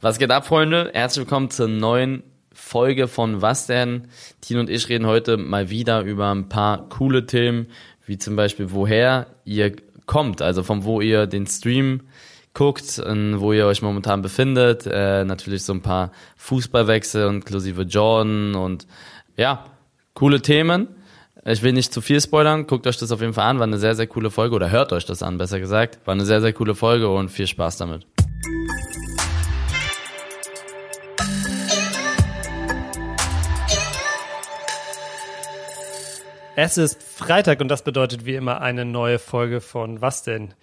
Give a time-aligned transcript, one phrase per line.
[0.00, 0.92] Was geht ab, Freunde?
[0.94, 4.06] Herzlich willkommen zur neuen Folge von Was denn?
[4.40, 7.66] Tino und ich reden heute mal wieder über ein paar coole Themen,
[8.06, 9.74] wie zum Beispiel, woher ihr
[10.06, 12.02] kommt, also von wo ihr den Stream
[12.54, 14.86] guckt, wo ihr euch momentan befindet.
[14.86, 18.86] Äh, natürlich so ein paar Fußballwechsel, inklusive Jordan und
[19.36, 19.64] ja,
[20.14, 20.86] coole Themen.
[21.44, 23.78] Ich will nicht zu viel spoilern, guckt euch das auf jeden Fall an, war eine
[23.78, 25.98] sehr, sehr coole Folge oder hört euch das an, besser gesagt.
[26.04, 28.06] War eine sehr, sehr coole Folge und viel Spaß damit.
[36.60, 40.54] Es ist Freitag und das bedeutet wie immer eine neue Folge von Was denn?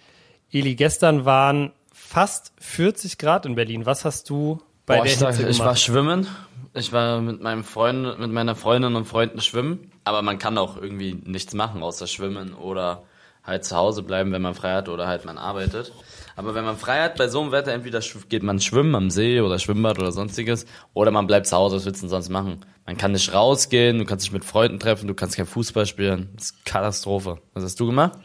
[0.52, 3.86] Eli, gestern waren fast 40 Grad in Berlin.
[3.86, 5.52] Was hast du bei Boah, der ich, sag, gemacht?
[5.52, 6.28] ich war schwimmen.
[6.74, 9.90] Ich war mit meinem Freund, mit meiner Freundin und Freunden schwimmen.
[10.04, 13.04] Aber man kann auch irgendwie nichts machen außer schwimmen oder
[13.46, 15.94] halt zu Hause bleiben, wenn man frei hat oder halt man arbeitet.
[16.36, 19.40] Aber wenn man frei hat bei so einem Wetter, entweder geht man schwimmen am See
[19.40, 22.66] oder Schwimmbad oder sonstiges, oder man bleibt zu Hause, was willst du denn sonst machen?
[22.86, 26.30] Man kann nicht rausgehen, du kannst dich mit Freunden treffen, du kannst kein Fußball spielen.
[26.36, 27.40] Das ist Katastrophe.
[27.54, 28.20] Was hast du gemacht?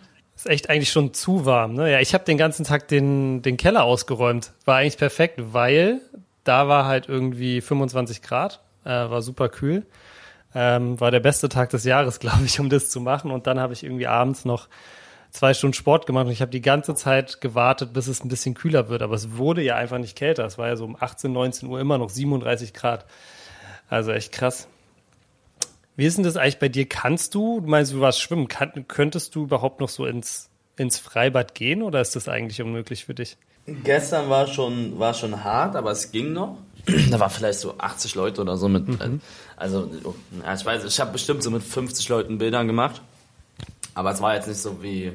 [0.45, 1.75] ist echt eigentlich schon zu warm.
[1.75, 1.93] Ne?
[1.93, 4.53] Ja, ich habe den ganzen Tag den, den Keller ausgeräumt.
[4.65, 6.01] War eigentlich perfekt, weil
[6.45, 9.87] da war halt irgendwie 25 Grad, äh, war super kühl.
[10.55, 13.31] Ähm, war der beste Tag des Jahres, glaube ich, um das zu machen.
[13.31, 14.69] Und dann habe ich irgendwie abends noch
[15.31, 18.55] zwei Stunden Sport gemacht und ich habe die ganze Zeit gewartet, bis es ein bisschen
[18.55, 19.03] kühler wird.
[19.03, 20.45] Aber es wurde ja einfach nicht kälter.
[20.45, 23.06] Es war ja so um 18, 19 Uhr immer noch 37 Grad.
[23.89, 24.69] Also echt krass.
[25.97, 26.89] Wie ist denn das eigentlich bei dir?
[26.89, 30.98] Kannst du, du meinst, du warst schwimmen, kann, könntest du überhaupt noch so ins, ins
[30.98, 33.37] Freibad gehen oder ist das eigentlich unmöglich für dich?
[33.67, 36.56] Gestern war schon, war schon hart, aber es ging noch.
[37.11, 38.84] Da war vielleicht so 80 Leute oder so mit.
[39.56, 39.91] Also,
[40.42, 43.03] ja, ich weiß, ich habe bestimmt so mit 50 Leuten Bildern gemacht.
[43.95, 45.13] Aber es war jetzt nicht so wie,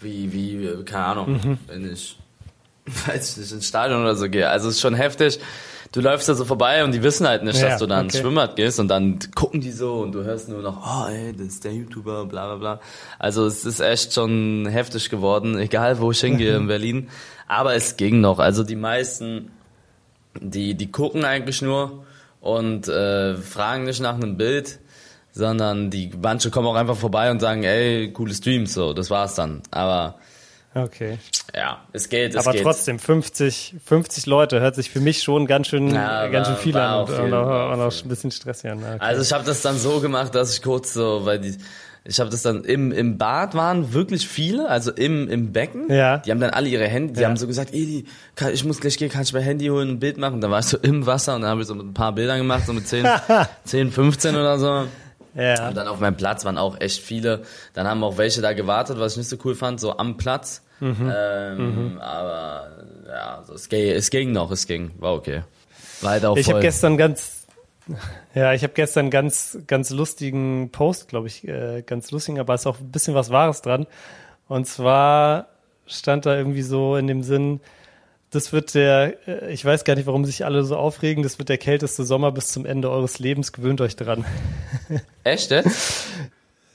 [0.00, 2.18] wie, wie, keine Ahnung, wenn ich,
[3.06, 4.48] weiß ich nicht, ins Stadion oder so gehe.
[4.48, 5.38] Also, es ist schon heftig.
[5.92, 8.14] Du läufst da so vorbei und die wissen halt nicht, Ja, dass du da ins
[8.14, 8.22] okay.
[8.22, 11.48] Schwimmbad gehst und dann gucken die so und du hörst nur noch, oh ey, das
[11.48, 12.80] ist der YouTuber, bla bla bla.
[13.18, 17.10] Also es ist echt schon heftig geworden, egal wo ich hingehe in Berlin.
[17.46, 18.38] Aber es ging noch.
[18.38, 19.50] Also die meisten,
[20.40, 22.06] die, die gucken eigentlich nur
[22.40, 24.78] und äh, fragen nicht nach einem Bild,
[25.32, 29.34] sondern die manche kommen auch einfach vorbei und sagen, ey, coole Streams, so, das war's
[29.34, 29.62] dann.
[29.70, 30.16] Aber
[30.74, 31.18] Okay.
[31.54, 32.62] ja, es geht, es Aber geht.
[32.62, 36.76] trotzdem, 50, 50 Leute hört sich für mich schon ganz schön, Ja, ganz schön viel
[36.78, 38.78] an und, viel, und, auch, und auch ein bisschen stressig an.
[38.78, 38.96] Okay.
[38.98, 41.58] Also ich habe das dann so gemacht, dass ich kurz so, weil die,
[42.04, 45.92] ich habe das dann im, im Bad waren wirklich viele, also im, im Becken.
[45.92, 46.16] Ja.
[46.18, 47.28] Die haben dann alle ihre Handy, die Ja.
[47.28, 49.94] haben so gesagt, Edi, kann, ich muss gleich gehen, kann ich mein Handy holen und
[49.96, 50.40] ein Bild machen?
[50.40, 52.64] Dann war ich so im Wasser und dann habe ich so ein paar Bilder gemacht,
[52.66, 53.06] so mit 10,
[53.66, 54.86] 10 15 oder so.
[55.34, 55.68] Ja.
[55.68, 57.42] Und dann auf meinem Platz waren auch echt viele.
[57.74, 60.62] Dann haben auch welche da gewartet, was ich nicht so cool fand, so am Platz.
[60.80, 61.12] Mhm.
[61.14, 62.70] Ähm, Aber
[63.06, 65.42] ja, also es, ging, es ging noch, es ging, war okay.
[66.00, 67.46] Weiter auch Ich habe gestern ganz,
[68.34, 72.66] ja, ich habe gestern ganz, ganz lustigen Post, glaube ich, äh, ganz lustigen, aber ist
[72.66, 73.86] auch ein bisschen was Wahres dran.
[74.48, 75.48] Und zwar
[75.86, 77.60] stand da irgendwie so in dem Sinn,
[78.32, 81.48] das wird der, äh, ich weiß gar nicht, warum sich alle so aufregen, das wird
[81.48, 84.24] der kälteste Sommer bis zum Ende eures Lebens, gewöhnt euch dran.
[85.24, 86.06] Echt, jetzt?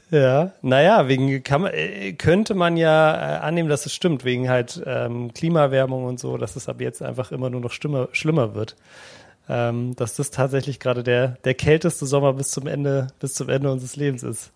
[0.09, 4.47] Ja, naja, wegen kann man, äh, könnte man ja äh, annehmen, dass es stimmt, wegen
[4.50, 8.56] halt ähm, Klimaerwärmung und so, dass es ab jetzt einfach immer nur noch schlimmer, schlimmer
[8.56, 8.78] wird.
[9.50, 13.72] Ähm, dass das tatsächlich gerade der, der kälteste Sommer bis zum Ende, bis zum Ende
[13.72, 14.51] unseres Lebens ist.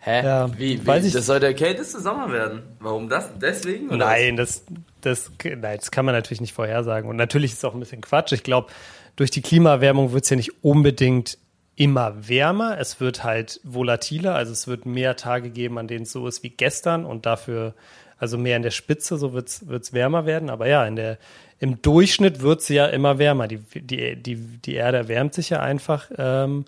[0.00, 0.24] Hä?
[0.24, 0.86] Ja, wie, wie?
[0.86, 2.62] weiß ich- das soll der kälteste Sommer werden.
[2.80, 3.28] Warum das?
[3.40, 3.88] Deswegen?
[3.96, 4.62] Nein, das,
[5.00, 7.08] das, nein, das kann man natürlich nicht vorhersagen.
[7.08, 8.32] Und natürlich ist es auch ein bisschen Quatsch.
[8.32, 8.68] Ich glaube,
[9.16, 11.38] durch die Klimaerwärmung wird es ja nicht unbedingt
[11.76, 12.78] immer wärmer.
[12.78, 16.42] Es wird halt volatiler, also es wird mehr Tage geben, an denen es so ist
[16.42, 17.74] wie gestern und dafür,
[18.18, 20.50] also mehr in der Spitze, so wird es wärmer werden.
[20.50, 21.18] Aber ja, in der,
[21.60, 23.46] im Durchschnitt wird es ja immer wärmer.
[23.46, 26.64] Die, die, die, die Erde erwärmt sich ja einfach ähm,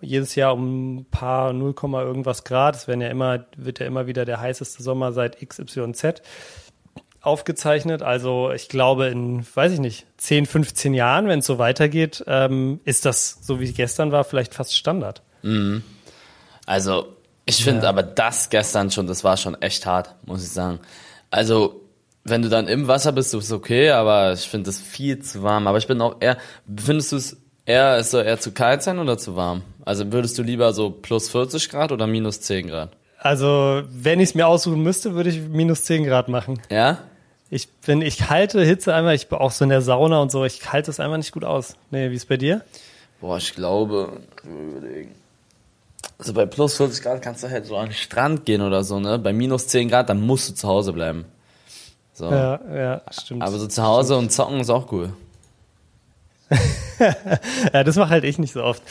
[0.00, 2.76] jedes Jahr um ein paar 0, irgendwas Grad.
[2.76, 6.22] Es werden ja immer, wird ja immer wieder der heißeste Sommer seit XYZ
[7.28, 8.02] aufgezeichnet.
[8.02, 12.80] Also ich glaube in, weiß ich nicht, 10, 15 Jahren, wenn es so weitergeht, ähm,
[12.84, 15.22] ist das, so wie es gestern war, vielleicht fast Standard.
[16.66, 17.16] Also,
[17.46, 20.80] ich finde aber das gestern schon, das war schon echt hart, muss ich sagen.
[21.30, 21.80] Also,
[22.24, 25.42] wenn du dann im Wasser bist, ist es okay, aber ich finde das viel zu
[25.42, 25.66] warm.
[25.66, 26.36] Aber ich bin auch eher,
[26.76, 29.62] findest du es eher, es soll eher zu kalt sein oder zu warm?
[29.84, 32.96] Also würdest du lieber so plus 40 Grad oder minus 10 Grad?
[33.18, 36.60] Also wenn ich es mir aussuchen müsste, würde ich minus 10 Grad machen.
[36.70, 36.98] Ja?
[37.50, 40.44] Ich bin, ich halte Hitze einmal, ich bin auch so in der Sauna und so,
[40.44, 41.76] ich halte es einfach nicht gut aus.
[41.90, 42.62] Nee, wie ist bei dir?
[43.20, 45.14] Boah, ich glaube, überlegen.
[46.18, 49.00] Also bei plus 40 Grad kannst du halt so an den Strand gehen oder so,
[49.00, 49.18] ne?
[49.18, 51.24] Bei minus 10 Grad, dann musst du zu Hause bleiben.
[52.12, 52.30] So.
[52.30, 53.42] Ja, ja, stimmt.
[53.42, 55.12] Aber so zu Hause und zocken ist auch cool.
[57.72, 58.82] ja, das mache halt ich nicht so oft.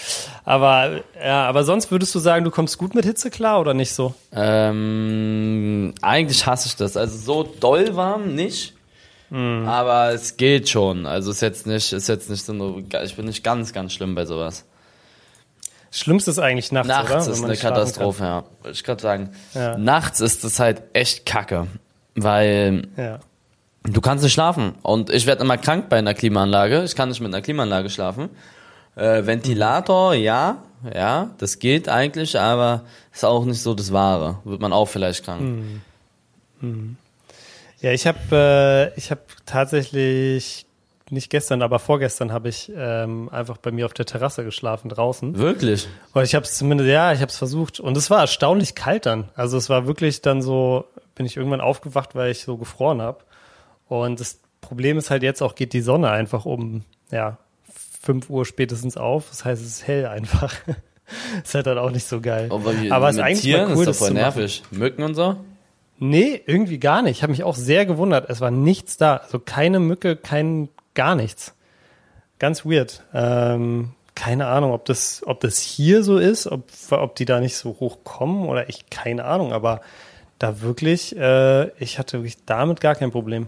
[0.45, 3.93] Aber ja, aber sonst würdest du sagen, du kommst gut mit Hitze klar oder nicht
[3.93, 4.13] so?
[4.31, 6.97] Ähm, eigentlich hasse ich das.
[6.97, 8.73] Also so doll warm nicht.
[9.29, 9.67] Mhm.
[9.67, 11.05] Aber es geht schon.
[11.05, 14.25] Also ist jetzt nicht, ist jetzt nicht so, ich bin nicht ganz, ganz schlimm bei
[14.25, 14.65] sowas.
[15.91, 17.31] Schlimmste ist eigentlich nachts, nachts oder?
[17.31, 18.43] ist eine Katastrophe, ja.
[18.61, 19.29] Wollte ich gerade sagen.
[19.53, 19.77] Ja.
[19.77, 21.67] Nachts ist es halt echt kacke.
[22.15, 23.19] Weil ja.
[23.87, 24.75] Du kannst nicht schlafen.
[24.81, 26.83] Und ich werde immer krank bei einer Klimaanlage.
[26.83, 28.29] Ich kann nicht mit einer Klimaanlage schlafen.
[28.95, 30.63] Äh, Ventilator, ja,
[30.93, 34.39] ja, das geht eigentlich, aber ist auch nicht so das Wahre.
[34.43, 35.41] Wird man auch vielleicht krank.
[35.41, 35.81] Mhm.
[36.61, 36.97] Mhm.
[37.81, 38.17] Ja, ich habe
[38.95, 40.65] äh, ich habe tatsächlich
[41.09, 45.37] nicht gestern, aber vorgestern habe ich ähm, einfach bei mir auf der Terrasse geschlafen draußen.
[45.37, 45.87] Wirklich?
[46.13, 49.05] Und ich habe es zumindest, ja, ich habe es versucht und es war erstaunlich kalt
[49.05, 49.29] dann.
[49.35, 50.85] Also es war wirklich dann so,
[51.15, 53.19] bin ich irgendwann aufgewacht, weil ich so gefroren habe.
[53.87, 57.37] Und das Problem ist halt jetzt auch, geht die Sonne einfach um, ja,
[58.01, 59.29] 5 Uhr spätestens auf.
[59.29, 60.53] Das heißt, es ist hell einfach.
[61.43, 62.49] ist halt dann auch nicht so geil.
[62.51, 64.63] Aber, aber es ist eigentlich Tieren mal cool, ist doch voll nervig.
[64.71, 65.37] Mücken und so?
[65.99, 67.17] Nee, irgendwie gar nicht.
[67.17, 68.29] Ich habe mich auch sehr gewundert.
[68.29, 69.17] Es war nichts da.
[69.17, 71.53] Also keine Mücke, kein gar nichts.
[72.39, 73.03] Ganz weird.
[73.13, 77.55] Ähm, keine Ahnung, ob das, ob das hier so ist, ob, ob die da nicht
[77.55, 79.81] so hoch kommen oder ich, keine Ahnung, aber
[80.39, 83.47] da wirklich, äh, ich hatte wirklich damit gar kein Problem.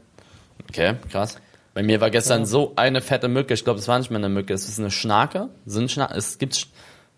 [0.69, 1.38] Okay, krass.
[1.74, 2.45] Bei mir war gestern ja.
[2.45, 4.92] so eine fette Mücke, ich glaube, es war nicht mehr eine Mücke, es ist eine
[4.92, 5.50] Schnake.
[5.66, 6.68] Sind Schna es gibt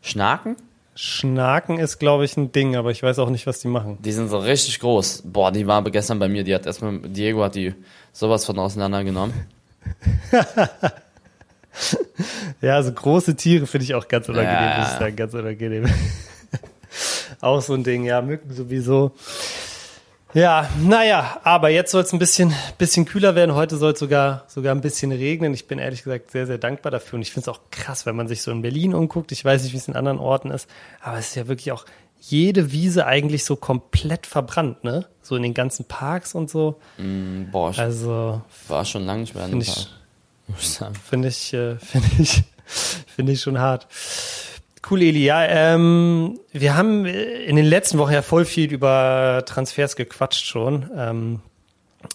[0.01, 0.55] Schnaken?
[0.93, 3.97] Schnaken ist, glaube ich, ein Ding, aber ich weiß auch nicht, was die machen.
[4.01, 5.23] Die sind so richtig groß.
[5.25, 7.73] Boah, die war aber gestern bei mir, die hat erstmal, Diego hat die
[8.11, 9.33] sowas von auseinandergenommen.
[12.61, 14.77] ja, also große Tiere finde ich auch ganz unangenehm, ja.
[14.79, 15.85] muss ich sagen, ganz unangenehm.
[17.41, 19.13] auch so ein Ding, ja, Mücken sowieso.
[20.33, 23.53] Ja, naja, aber jetzt soll es ein bisschen, bisschen kühler werden.
[23.53, 25.53] Heute soll es sogar, sogar ein bisschen regnen.
[25.53, 27.17] Ich bin ehrlich gesagt sehr, sehr dankbar dafür.
[27.17, 29.31] Und ich finde es auch krass, wenn man sich so in Berlin umguckt.
[29.31, 30.69] Ich weiß nicht, wie es in anderen Orten ist,
[31.01, 31.85] aber es ist ja wirklich auch
[32.21, 35.07] jede Wiese eigentlich so komplett verbrannt, ne?
[35.21, 36.79] So in den ganzen Parks und so.
[36.97, 39.87] Mm, boah, also war schon lange nicht mehr in Finde ich,
[41.09, 42.43] finde ich, äh, finde ich,
[43.07, 43.87] finde ich schon hart.
[44.89, 45.23] Cool, Eli.
[45.23, 50.89] Ja, ähm, wir haben in den letzten Wochen ja voll viel über Transfers gequatscht schon.
[50.97, 51.39] Ähm,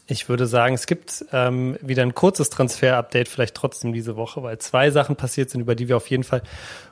[0.08, 4.58] ich würde sagen, es gibt ähm, wieder ein kurzes Transfer-Update vielleicht trotzdem diese Woche, weil
[4.58, 6.42] zwei Sachen passiert sind, über die wir auf jeden Fall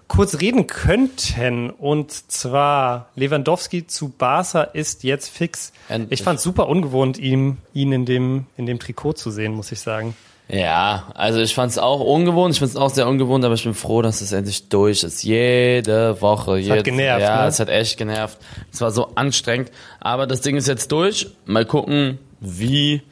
[0.09, 1.71] kurz reden könnten.
[1.71, 5.73] Und zwar Lewandowski zu Barca ist jetzt fix.
[5.88, 6.20] Endlich.
[6.20, 9.73] Ich fand es super ungewohnt, ihn, ihn in, dem, in dem Trikot zu sehen, muss
[9.73, 10.15] ich sagen.
[10.49, 13.64] Ja, also ich fand es auch ungewohnt, ich finde es auch sehr ungewohnt, aber ich
[13.64, 15.23] bin froh, dass es endlich durch ist.
[15.23, 16.61] Jede Woche.
[16.61, 17.23] Es hat genervt.
[17.23, 17.49] Ja, ne?
[17.49, 18.38] es hat echt genervt.
[18.70, 19.70] Es war so anstrengend.
[20.00, 21.29] Aber das Ding ist jetzt durch.
[21.46, 23.02] Mal gucken, wie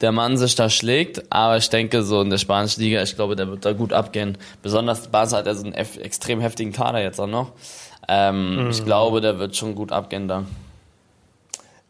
[0.00, 3.36] der Mann sich da schlägt, aber ich denke, so in der spanischen Liga, ich glaube,
[3.36, 4.36] der wird da gut abgehen.
[4.60, 7.52] Besonders Barca hat ja so einen extrem heftigen Kader jetzt auch noch.
[8.08, 8.70] Ähm, mhm.
[8.70, 10.44] Ich glaube, der wird schon gut abgehen da.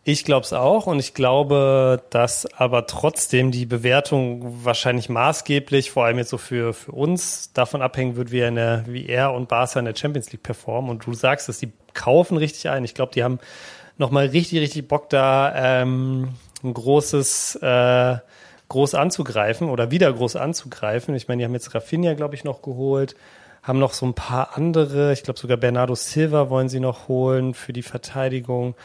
[0.08, 6.04] Ich glaube es auch und ich glaube, dass aber trotzdem die Bewertung wahrscheinlich maßgeblich, vor
[6.04, 9.80] allem jetzt so für, für uns, davon abhängen wird, wie, er, wie er und Barca
[9.80, 10.92] in der Champions League performen.
[10.92, 12.84] Und du sagst, dass die kaufen richtig ein.
[12.84, 13.40] Ich glaube, die haben
[13.98, 16.28] nochmal richtig, richtig Bock da, ähm,
[16.62, 18.18] ein großes, äh,
[18.68, 21.16] groß anzugreifen oder wieder groß anzugreifen.
[21.16, 23.16] Ich meine, die haben jetzt Rafinha, glaube ich, noch geholt,
[23.60, 27.54] haben noch so ein paar andere, ich glaube sogar Bernardo Silva wollen sie noch holen
[27.54, 28.76] für die Verteidigung.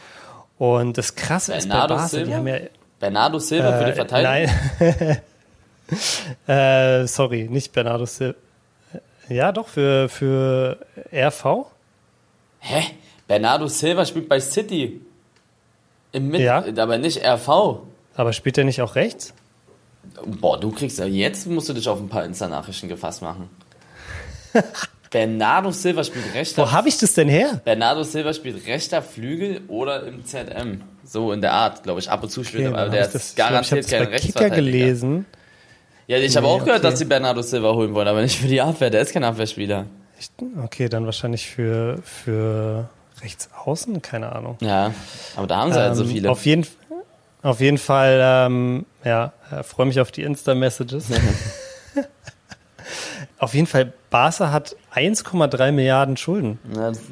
[0.58, 2.26] Und das Krasse Bernardo ist bei Barca, Silva?
[2.26, 2.56] die haben ja
[3.00, 5.20] Bernardo Silva äh, für die äh, Verteidigung?
[6.46, 6.46] Nein.
[7.02, 8.34] äh, sorry, nicht Bernardo Silva.
[9.28, 10.78] Ja, doch, für, für
[11.12, 11.66] RV.
[12.60, 12.82] Hä?
[13.26, 15.00] Bernardo Silva spielt bei City.
[16.12, 16.64] Im Mit ja.
[16.76, 17.80] Aber nicht RV.
[18.14, 19.32] Aber spielt er nicht auch rechts?
[20.26, 23.48] Boah, du kriegst ja jetzt, musst du dich auf ein paar Insta-Nachrichten gefasst machen.
[25.12, 26.62] Bernardo Silva spielt rechter.
[26.62, 27.60] Wo habe ich das denn her?
[27.64, 30.80] Bernardo Silva spielt rechter Flügel oder im ZM.
[31.04, 32.10] So in der Art, glaube ich.
[32.10, 34.56] Ab und zu spielt okay, er, aber der ist garantiert kein Rechtsverteidiger.
[34.56, 35.26] gelesen.
[36.06, 36.90] Ja, ich habe nee, auch gehört, okay.
[36.90, 38.90] dass sie Bernardo Silva holen wollen, aber nicht für die Abwehr.
[38.90, 39.86] Der ist kein Abwehrspieler.
[40.64, 42.88] Okay, dann wahrscheinlich für, für
[43.20, 44.56] rechts außen, keine Ahnung.
[44.60, 44.94] Ja,
[45.36, 46.30] aber da haben sie ähm, halt so ähm, viele.
[46.30, 46.66] Auf jeden,
[47.42, 51.06] auf jeden Fall, ähm, ja, äh, freue mich auf die Insta-Messages.
[53.42, 56.60] auf jeden Fall, Barca hat 1,3 Milliarden Schulden.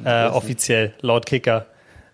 [0.05, 1.67] Ja, äh, offiziell, laut Kicker.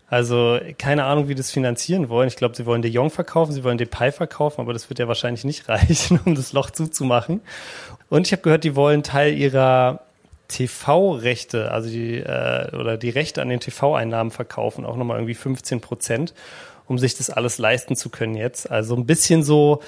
[0.09, 2.27] Also keine Ahnung, wie das finanzieren wollen.
[2.29, 5.07] Ich glaube, sie wollen De Jong verkaufen, sie wollen Depay verkaufen, aber das wird ja
[5.07, 7.43] wahrscheinlich nicht reichen, um das Loch zuzumachen.
[8.09, 10.01] Und ich habe gehört, die wollen Teil ihrer
[10.49, 15.83] TV-Rechte, also die äh, oder die Rechte an den TV-Einnahmen verkaufen, auch nochmal irgendwie 15
[15.83, 16.33] Prozent,
[16.87, 18.71] um sich das alles leisten zu können jetzt.
[18.71, 19.83] Also ein bisschen so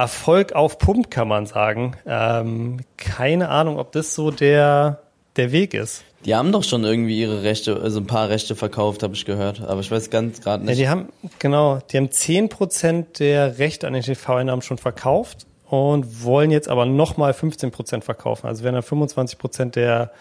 [0.00, 1.94] Erfolg auf Pump, kann man sagen.
[2.06, 5.02] Ähm, keine Ahnung, ob das so der,
[5.36, 6.04] der Weg ist.
[6.24, 9.60] Die haben doch schon irgendwie ihre Rechte, also ein paar Rechte verkauft, habe ich gehört.
[9.60, 10.78] Aber ich weiß ganz gerade nicht.
[10.78, 16.24] Ja, die haben, genau, die haben 10% der Rechte an den TV-Einnahmen schon verkauft und
[16.24, 18.46] wollen jetzt aber nochmal 15% verkaufen.
[18.46, 20.12] Also werden dann 25% der,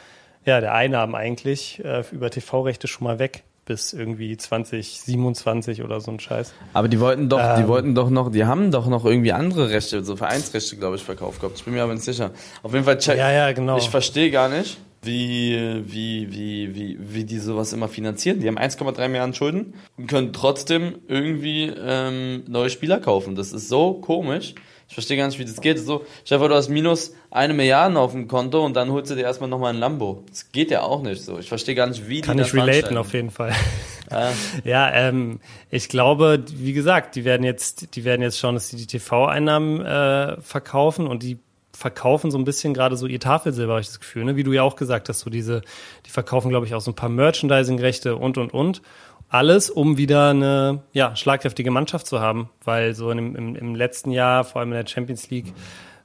[0.44, 6.10] ja, der Einnahmen eigentlich äh, über TV-Rechte schon mal weg bis irgendwie 2027 oder so
[6.10, 6.54] ein Scheiß.
[6.74, 9.70] Aber die wollten doch, ähm, die wollten doch noch, die haben doch noch irgendwie andere
[9.70, 11.60] Rechte, so Vereinsrechte, glaube ich, verkauft gehabt.
[11.60, 12.32] Ich bin mir aber nicht sicher.
[12.64, 13.20] Auf jeden Fall check.
[13.20, 13.78] Ja, ja, genau.
[13.78, 18.40] Ich verstehe gar nicht, wie, wie, wie, wie, wie die sowas immer finanzieren.
[18.40, 23.36] Die haben 1,3 Milliarden Schulden und können trotzdem irgendwie ähm, neue Spieler kaufen.
[23.36, 24.56] Das ist so komisch.
[24.89, 25.77] Ich verstehe gar nicht, wie das geht.
[25.77, 29.22] So, Stefan, du hast minus eine Milliarde auf dem Konto und dann holst du dir
[29.22, 30.24] erstmal nochmal ein Lambo.
[30.27, 31.38] Das geht ja auch nicht so.
[31.38, 33.53] Ich verstehe gar nicht, wie Kann die das Kann ich relaten auf jeden Fall.
[34.12, 34.31] Ah.
[34.63, 38.75] Ja, ähm, ich glaube, wie gesagt, die werden jetzt, die werden jetzt schauen, dass sie
[38.75, 41.38] die TV-Einnahmen äh, verkaufen und die
[41.74, 44.36] verkaufen so ein bisschen gerade so ihr Tafelsilber, habe ich das Gefühl, ne?
[44.36, 45.62] wie du ja auch gesagt hast, so diese,
[46.08, 48.81] die verkaufen, glaube ich, auch so ein paar Merchandising-Rechte und, und, und
[49.30, 54.12] alles, um wieder eine ja, schlagkräftige Mannschaft zu haben, weil so im, im, im letzten
[54.12, 55.54] Jahr, vor allem in der Champions League,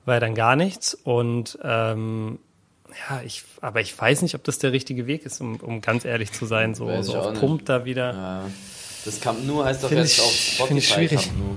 [0.05, 0.95] war ja dann gar nichts.
[0.95, 2.39] Und ähm,
[3.09, 6.05] ja, ich, aber ich weiß nicht, ob das der richtige Weg ist, um, um ganz
[6.05, 6.75] ehrlich zu sein.
[6.75, 8.13] So, so auf Pump da wieder.
[8.13, 8.45] Ja.
[9.05, 11.25] Das Camp Nou heißt doch find jetzt ich, auch Spotify schwierig.
[11.25, 11.57] Camp Nou.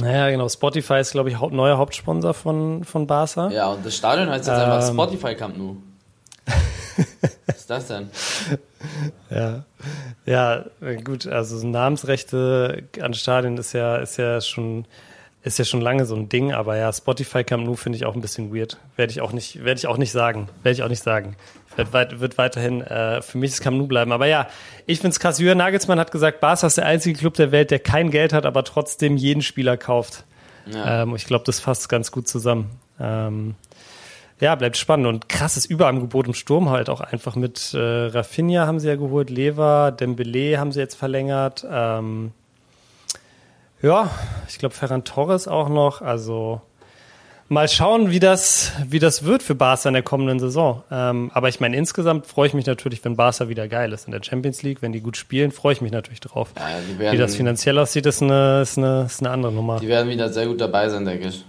[0.00, 0.48] Naja, genau.
[0.48, 3.50] Spotify ist, glaube ich, neuer Hauptsponsor von, von Barca.
[3.50, 5.76] Ja, und das Stadion heißt jetzt ähm, einfach Spotify Camp Nou.
[7.46, 8.10] Was ist das denn?
[9.30, 9.64] Ja,
[10.26, 10.64] ja,
[11.04, 14.84] gut, also Namensrechte an Stadien ist ja, ist ja schon,
[15.42, 18.14] ist ja schon lange so ein Ding, aber ja, Spotify Camp Nou finde ich auch
[18.14, 18.78] ein bisschen weird.
[18.96, 20.48] Werde ich auch nicht, werde ich auch nicht sagen.
[20.62, 21.36] Werde ich auch nicht sagen.
[21.76, 24.12] Wird, wird weiterhin äh, für mich das Camp Nou bleiben.
[24.12, 24.48] Aber ja,
[24.86, 25.38] ich finde es krass.
[25.38, 28.46] Jürgen Nagelsmann hat gesagt, Barca ist der einzige Club der Welt, der kein Geld hat,
[28.46, 30.24] aber trotzdem jeden Spieler kauft.
[30.66, 31.02] Ja.
[31.02, 32.70] Ähm, ich glaube, das fasst ganz gut zusammen.
[33.00, 33.54] Ähm,
[34.40, 38.80] ja, bleibt spannend und krasses Überangebot im Sturm halt auch einfach mit äh, Rafinha haben
[38.80, 41.64] sie ja geholt, Lever, Dembele haben sie jetzt verlängert.
[41.70, 42.32] Ähm,
[43.80, 44.10] ja,
[44.48, 46.02] ich glaube Ferran Torres auch noch.
[46.02, 46.60] Also
[47.48, 50.82] mal schauen, wie das, wie das wird für Barca in der kommenden Saison.
[50.90, 54.12] Ähm, aber ich meine, insgesamt freue ich mich natürlich, wenn Barca wieder geil ist in
[54.12, 54.82] der Champions League.
[54.82, 56.52] Wenn die gut spielen, freue ich mich natürlich drauf.
[56.56, 59.78] Ja, werden, wie das finanziell aussieht, ist eine, ist, eine, ist eine andere Nummer.
[59.80, 61.44] Die werden wieder sehr gut dabei sein, denke ich.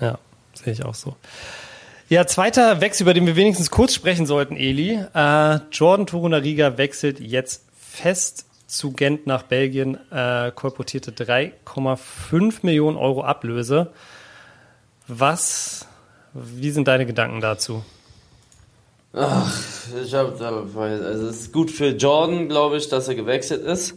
[0.00, 0.18] Ja,
[0.54, 1.14] sehe ich auch so.
[2.10, 4.98] Ja, zweiter Wechsel, über den wir wenigstens kurz sprechen sollten, Eli.
[5.14, 13.22] Äh, Jordan Torunariga wechselt jetzt fest zu Gent nach Belgien, äh, kolportierte 3,5 Millionen Euro
[13.22, 13.92] Ablöse.
[15.06, 15.86] Was,
[16.34, 17.84] wie sind deine Gedanken dazu?
[19.12, 19.56] Ach,
[20.04, 23.94] ich hab, also es ist gut für Jordan, glaube ich, dass er gewechselt ist.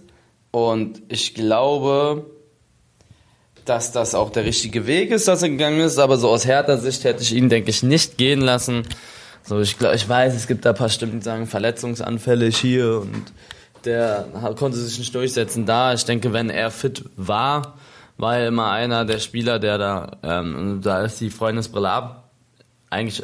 [0.51, 2.27] Und ich glaube,
[3.65, 6.77] dass das auch der richtige Weg ist, dass er gegangen ist, aber so aus härter
[6.77, 8.83] Sicht hätte ich ihn, denke ich, nicht gehen lassen.
[9.43, 12.99] So, ich glaube, ich weiß, es gibt da ein paar Stimmen, die sagen, Verletzungsanfälle hier
[13.01, 13.33] und
[13.85, 14.27] der
[14.57, 15.93] konnte sich nicht durchsetzen da.
[15.93, 17.77] Ich denke, wenn er fit war,
[18.17, 22.29] war er immer einer der Spieler, der da, ähm, da ist die Freundesbrille ab,
[22.89, 23.23] eigentlich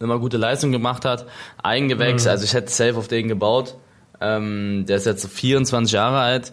[0.00, 1.26] immer gute Leistung gemacht hat.
[1.62, 2.30] Eingewechselt, mhm.
[2.30, 3.74] also ich hätte safe auf den gebaut.
[4.20, 6.52] Ähm, der ist jetzt 24 Jahre alt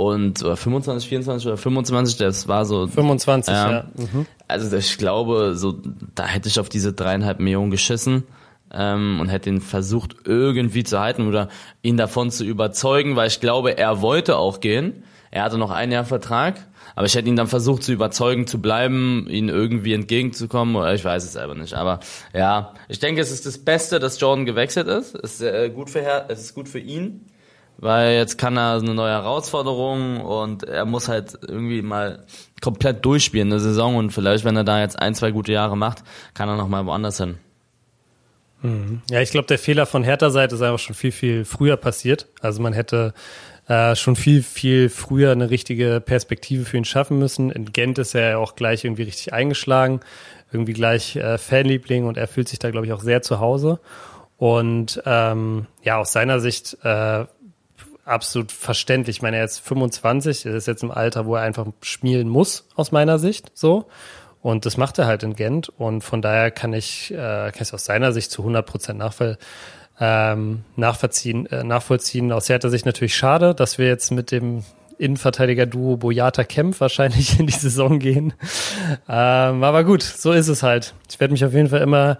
[0.00, 3.70] und oder 25, 24 oder 25, das war so 25, ja.
[3.70, 3.84] ja.
[3.96, 4.26] Mhm.
[4.48, 5.80] Also ich glaube, so
[6.14, 8.24] da hätte ich auf diese dreieinhalb Millionen geschissen
[8.72, 11.48] ähm, und hätte ihn versucht irgendwie zu halten oder
[11.82, 15.04] ihn davon zu überzeugen, weil ich glaube, er wollte auch gehen.
[15.30, 16.66] Er hatte noch ein Jahr Vertrag,
[16.96, 21.04] aber ich hätte ihn dann versucht zu überzeugen zu bleiben, ihn irgendwie entgegenzukommen oder ich
[21.04, 21.74] weiß es selber nicht.
[21.74, 22.00] Aber
[22.34, 25.14] ja, ich denke, es ist das Beste, dass Jordan gewechselt ist.
[25.14, 27.26] Es ist äh, gut für es ist gut für ihn
[27.80, 32.26] weil jetzt kann er eine neue Herausforderung und er muss halt irgendwie mal
[32.60, 36.04] komplett durchspielen eine Saison und vielleicht, wenn er da jetzt ein, zwei gute Jahre macht,
[36.34, 37.38] kann er noch mal woanders hin.
[38.62, 39.00] Mhm.
[39.10, 42.28] Ja, ich glaube, der Fehler von Hertha Seite ist einfach schon viel, viel früher passiert.
[42.42, 43.14] Also man hätte
[43.66, 47.50] äh, schon viel, viel früher eine richtige Perspektive für ihn schaffen müssen.
[47.50, 50.00] In Gent ist er ja auch gleich irgendwie richtig eingeschlagen,
[50.52, 53.80] irgendwie gleich äh, Fanliebling und er fühlt sich da, glaube ich, auch sehr zu Hause.
[54.36, 57.24] Und ähm, ja, aus seiner Sicht äh,
[58.10, 59.16] absolut verständlich.
[59.16, 62.66] Ich meine, er ist 25, er ist jetzt im Alter, wo er einfach spielen muss,
[62.74, 63.86] aus meiner Sicht, so.
[64.42, 65.68] Und das macht er halt in Gent.
[65.68, 69.36] Und von daher kann ich, äh, kann ich aus seiner Sicht zu 100 Prozent nachvoll,
[70.00, 72.32] ähm, nachvollziehen, äh, nachvollziehen.
[72.32, 74.64] Aus Hertha Sicht natürlich schade, dass wir jetzt mit dem
[74.96, 78.32] Innenverteidiger-Duo Boyata Kempf wahrscheinlich in die Saison gehen.
[79.08, 80.94] Ähm, aber gut, so ist es halt.
[81.10, 82.18] Ich werde mich auf jeden Fall immer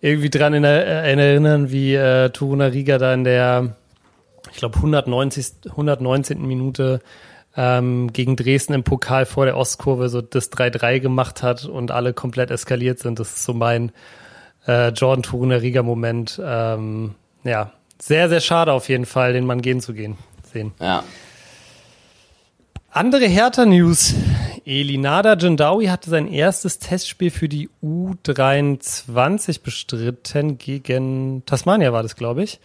[0.00, 3.76] irgendwie dran in, äh, erinnern, wie äh, Turuna Riga da in der
[4.56, 6.46] ich glaube, 190, 119.
[6.46, 7.00] Minute
[7.56, 12.14] ähm, gegen Dresden im Pokal vor der Ostkurve so das 3-3 gemacht hat und alle
[12.14, 13.20] komplett eskaliert sind.
[13.20, 13.92] Das ist so mein
[14.66, 16.40] äh, Jordan Turuner Riga Moment.
[16.42, 20.16] Ähm, ja, sehr, sehr schade auf jeden Fall, den Mann gehen zu gehen
[20.56, 20.72] sehen.
[20.80, 21.04] Ja.
[22.90, 24.14] Andere Hertha-News.
[24.64, 32.42] Elinada Jandawi hatte sein erstes Testspiel für die U23 bestritten gegen Tasmania war das, glaube
[32.42, 32.58] ich.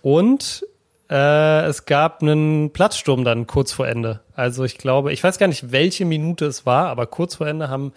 [0.00, 0.64] Und
[1.10, 4.20] äh, es gab einen Platzsturm dann kurz vor Ende.
[4.34, 7.68] Also ich glaube, ich weiß gar nicht, welche Minute es war, aber kurz vor Ende
[7.68, 7.92] haben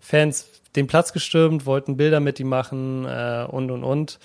[0.00, 4.18] Fans den Platz gestürmt, wollten Bilder mit ihm machen äh, und und und.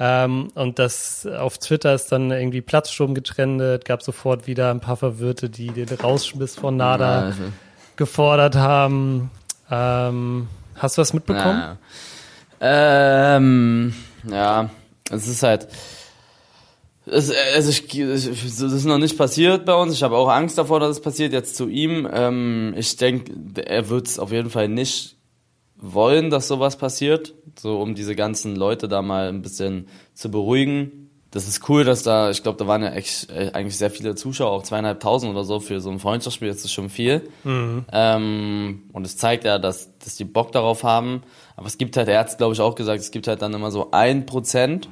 [0.00, 4.96] Ähm, und das auf Twitter ist dann irgendwie Platzsturm getrennt, gab sofort wieder ein paar
[4.96, 7.42] Verwirrte, die den Rausschmiss von Nada ja, also.
[7.96, 9.30] gefordert haben.
[9.70, 11.76] Ähm, hast du was mitbekommen?
[12.60, 13.36] Ja.
[13.36, 14.70] Ähm, ja,
[15.10, 15.68] es ist halt.
[17.06, 19.92] Es, also ich, das ist noch nicht passiert bei uns.
[19.92, 22.08] Ich habe auch Angst davor, dass es passiert jetzt zu ihm.
[22.12, 23.32] Ähm, ich denke,
[23.64, 25.16] er wird es auf jeden Fall nicht
[25.76, 31.10] wollen, dass sowas passiert, so um diese ganzen Leute da mal ein bisschen zu beruhigen.
[31.32, 34.14] Das ist cool, dass da, ich glaube, da waren ja echt, äh, eigentlich sehr viele
[34.14, 37.28] Zuschauer, auch zweieinhalbtausend oder so für so ein Freundschaftsspiel, das ist schon viel.
[37.42, 37.86] Mhm.
[37.90, 41.22] Ähm, und es zeigt ja, dass, dass die Bock darauf haben.
[41.56, 43.70] Aber es gibt halt, er hat glaube ich auch gesagt, es gibt halt dann immer
[43.70, 44.88] so ein Prozent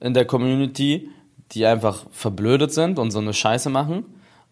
[0.00, 1.10] in der Community,
[1.52, 4.04] die einfach verblödet sind und so eine Scheiße machen.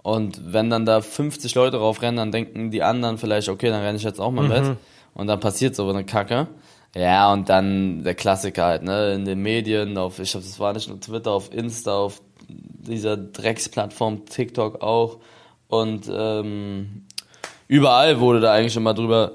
[0.03, 3.97] Und wenn dann da 50 Leute raufrennen, dann denken die anderen vielleicht, okay, dann renne
[3.97, 4.49] ich jetzt auch mal mhm.
[4.69, 4.77] mit
[5.15, 6.49] und dann passiert so eine Kacke.
[6.95, 10.73] Ja, und dann der Klassiker halt, ne, in den Medien, auf, ich glaube, das war
[10.73, 15.19] nicht nur Twitter, auf Insta, auf dieser Drecksplattform TikTok auch.
[15.69, 17.07] Und ähm,
[17.67, 19.33] überall wurde da eigentlich immer drüber.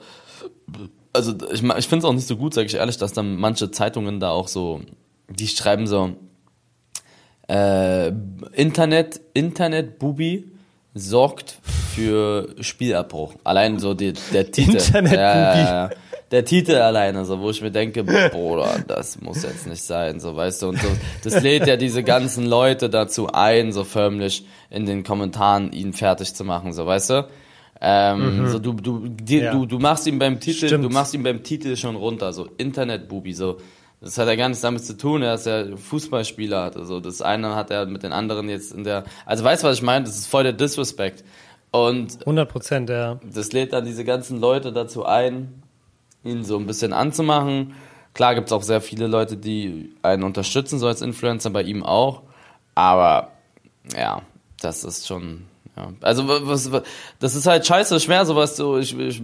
[1.11, 3.71] Also ich, ich finde es auch nicht so gut, sage ich ehrlich, dass dann manche
[3.71, 4.81] Zeitungen da auch so,
[5.27, 6.15] die schreiben so
[7.50, 8.12] äh,
[8.53, 10.51] Internet, Internet-Bubi
[10.94, 11.58] sorgt
[11.94, 13.34] für Spielabbruch.
[13.44, 14.77] Allein so die, der Titel.
[14.77, 15.89] Internet ja.
[16.32, 20.36] Der Titel alleine, so, wo ich mir denke, Bruder, das muss jetzt nicht sein, so,
[20.36, 20.88] weißt du, und so,
[21.24, 26.35] das lädt ja diese ganzen Leute dazu ein, so förmlich in den Kommentaren ihn fertig
[26.35, 27.27] zu machen, so, weißt du?
[27.81, 28.48] Ähm, mhm.
[28.48, 29.53] so, du, du, die, ja.
[29.53, 30.83] du, du machst ihn beim Titel, Stimmt.
[30.83, 33.57] du machst ihn beim Titel schon runter, so, Internet-Bubi, so,
[34.01, 37.55] das hat ja gar nichts damit zu tun, er ist ja Fußballspieler, also das eine
[37.55, 40.05] hat er mit den anderen jetzt in der, also weißt du, was ich meine?
[40.05, 41.24] Das ist voll der Disrespect.
[41.72, 43.20] Und 100 Prozent, ja.
[43.31, 45.62] Das lädt dann diese ganzen Leute dazu ein,
[46.24, 47.75] ihn so ein bisschen anzumachen.
[48.14, 52.24] Klar gibt's auch sehr viele Leute, die einen unterstützen, so als Influencer, bei ihm auch.
[52.74, 53.33] Aber
[53.96, 54.24] ja,
[54.62, 55.92] das ist schon, ja.
[56.01, 56.83] Also was, was,
[57.20, 58.77] das ist halt scheiße schwer, sowas so.
[58.77, 59.22] Ich, ich,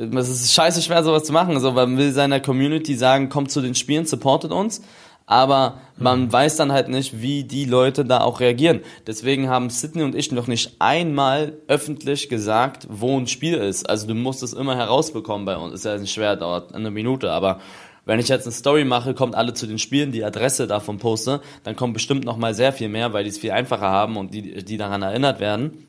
[0.00, 1.54] es ist scheiße schwer, sowas zu machen.
[1.54, 4.82] Also, man will seiner Community sagen, kommt zu den Spielen, supportet uns.
[5.30, 6.32] Aber man mhm.
[6.32, 8.80] weiß dann halt nicht, wie die Leute da auch reagieren.
[9.06, 13.88] Deswegen haben Sydney und ich noch nicht einmal öffentlich gesagt, wo ein Spiel ist.
[13.88, 15.72] Also du musst es immer herausbekommen bei uns.
[15.72, 17.30] Ist ja nicht schwer, dauert eine Minute.
[17.30, 17.60] Aber
[18.06, 21.40] wenn ich jetzt eine Story mache, kommt alle zu den Spielen, die Adresse davon poste,
[21.62, 24.34] dann kommt bestimmt noch mal sehr viel mehr, weil die es viel einfacher haben und
[24.34, 25.86] die, die daran erinnert werden.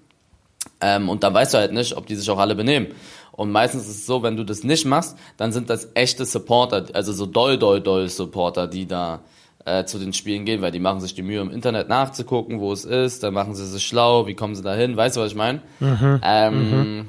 [0.82, 2.88] Ähm, und dann weißt du halt nicht, ob die sich auch alle benehmen.
[3.32, 6.86] Und meistens ist es so, wenn du das nicht machst, dann sind das echte Supporter,
[6.94, 9.22] also so doll, doll, doll Supporter, die da
[9.66, 12.74] äh, zu den Spielen gehen, weil die machen sich die Mühe, im Internet nachzugucken, wo
[12.74, 15.32] es ist, dann machen sie sich schlau, wie kommen sie da hin, weißt du, was
[15.32, 15.62] ich meine?
[15.80, 16.22] Mhm.
[16.24, 17.08] Ähm, mhm.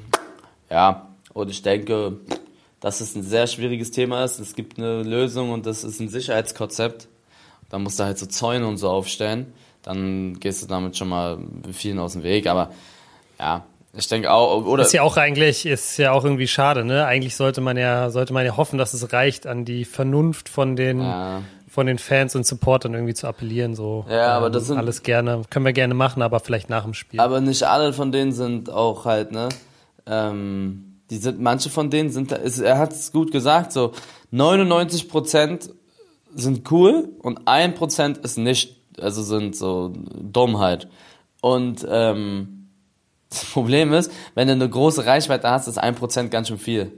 [0.69, 2.17] Ja, und ich denke,
[2.79, 4.39] dass es ein sehr schwieriges Thema ist.
[4.39, 7.07] Es gibt eine Lösung und das ist ein Sicherheitskonzept.
[7.69, 9.53] Da musst du halt so Zäune und so aufstellen.
[9.83, 11.37] Dann gehst du damit schon mal
[11.71, 12.47] vielen aus dem Weg.
[12.47, 12.71] Aber
[13.39, 13.63] ja,
[13.95, 14.83] ich denke auch, oder?
[14.83, 17.05] Ist ja auch eigentlich, ist ja auch irgendwie schade, ne?
[17.05, 20.75] Eigentlich sollte man ja, sollte man ja hoffen, dass es reicht, an die Vernunft von
[20.75, 21.43] den, ja.
[21.69, 24.05] von den Fans und Supportern irgendwie zu appellieren, so.
[24.09, 24.77] Ja, aber das ähm, sind.
[24.77, 27.19] Alles gerne, können wir gerne machen, aber vielleicht nach dem Spiel.
[27.19, 29.49] Aber nicht alle von denen sind auch halt, ne?
[30.07, 33.91] Ähm, die sind, manche von denen sind, ist, er hat es gut gesagt, so
[34.31, 35.69] 99 Prozent
[36.33, 40.87] sind cool und ein Prozent ist nicht, also sind so Dummheit.
[41.41, 42.52] Und, ähm,
[43.33, 46.91] das Problem ist, wenn du eine große Reichweite hast, ist ein Prozent ganz schön viel.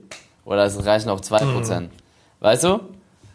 [0.46, 1.92] Oder es reichen auch zwei Prozent.
[1.92, 1.98] Mhm.
[2.40, 2.80] Weißt du?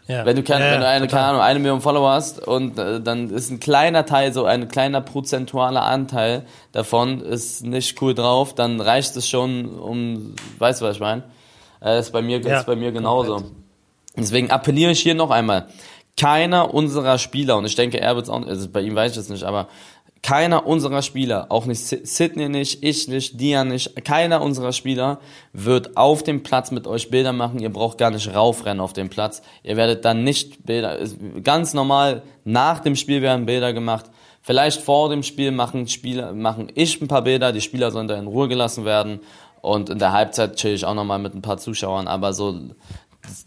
[0.07, 0.27] Ja.
[0.27, 3.01] Wenn du, keine, ja, wenn du eine, keine Ahnung, eine Million Follower hast und äh,
[3.01, 8.53] dann ist ein kleiner Teil, so ein kleiner prozentualer Anteil davon ist nicht cool drauf,
[8.55, 11.23] dann reicht es schon um, weißt du, was ich meine?
[11.81, 13.35] Äh, ist bei mir, ja, ist bei mir genauso.
[13.35, 13.55] Komplett.
[14.17, 15.69] Deswegen appelliere ich hier noch einmal.
[16.17, 19.19] Keiner unserer Spieler, und ich denke, er wird es auch, also bei ihm weiß ich
[19.19, 19.69] es nicht, aber
[20.23, 25.19] keiner unserer Spieler, auch nicht Sidney nicht, ich nicht, Dia nicht, keiner unserer Spieler
[25.53, 27.59] wird auf dem Platz mit euch Bilder machen.
[27.59, 29.43] Ihr braucht gar nicht raufrennen auf dem Platz.
[29.63, 30.99] Ihr werdet dann nicht Bilder,
[31.43, 34.07] ganz normal, nach dem Spiel werden Bilder gemacht.
[34.43, 38.19] Vielleicht vor dem Spiel machen Spieler, machen ich ein paar Bilder, die Spieler sollen da
[38.19, 39.21] in Ruhe gelassen werden.
[39.63, 42.59] Und in der Halbzeit chill ich auch nochmal mit ein paar Zuschauern, aber so,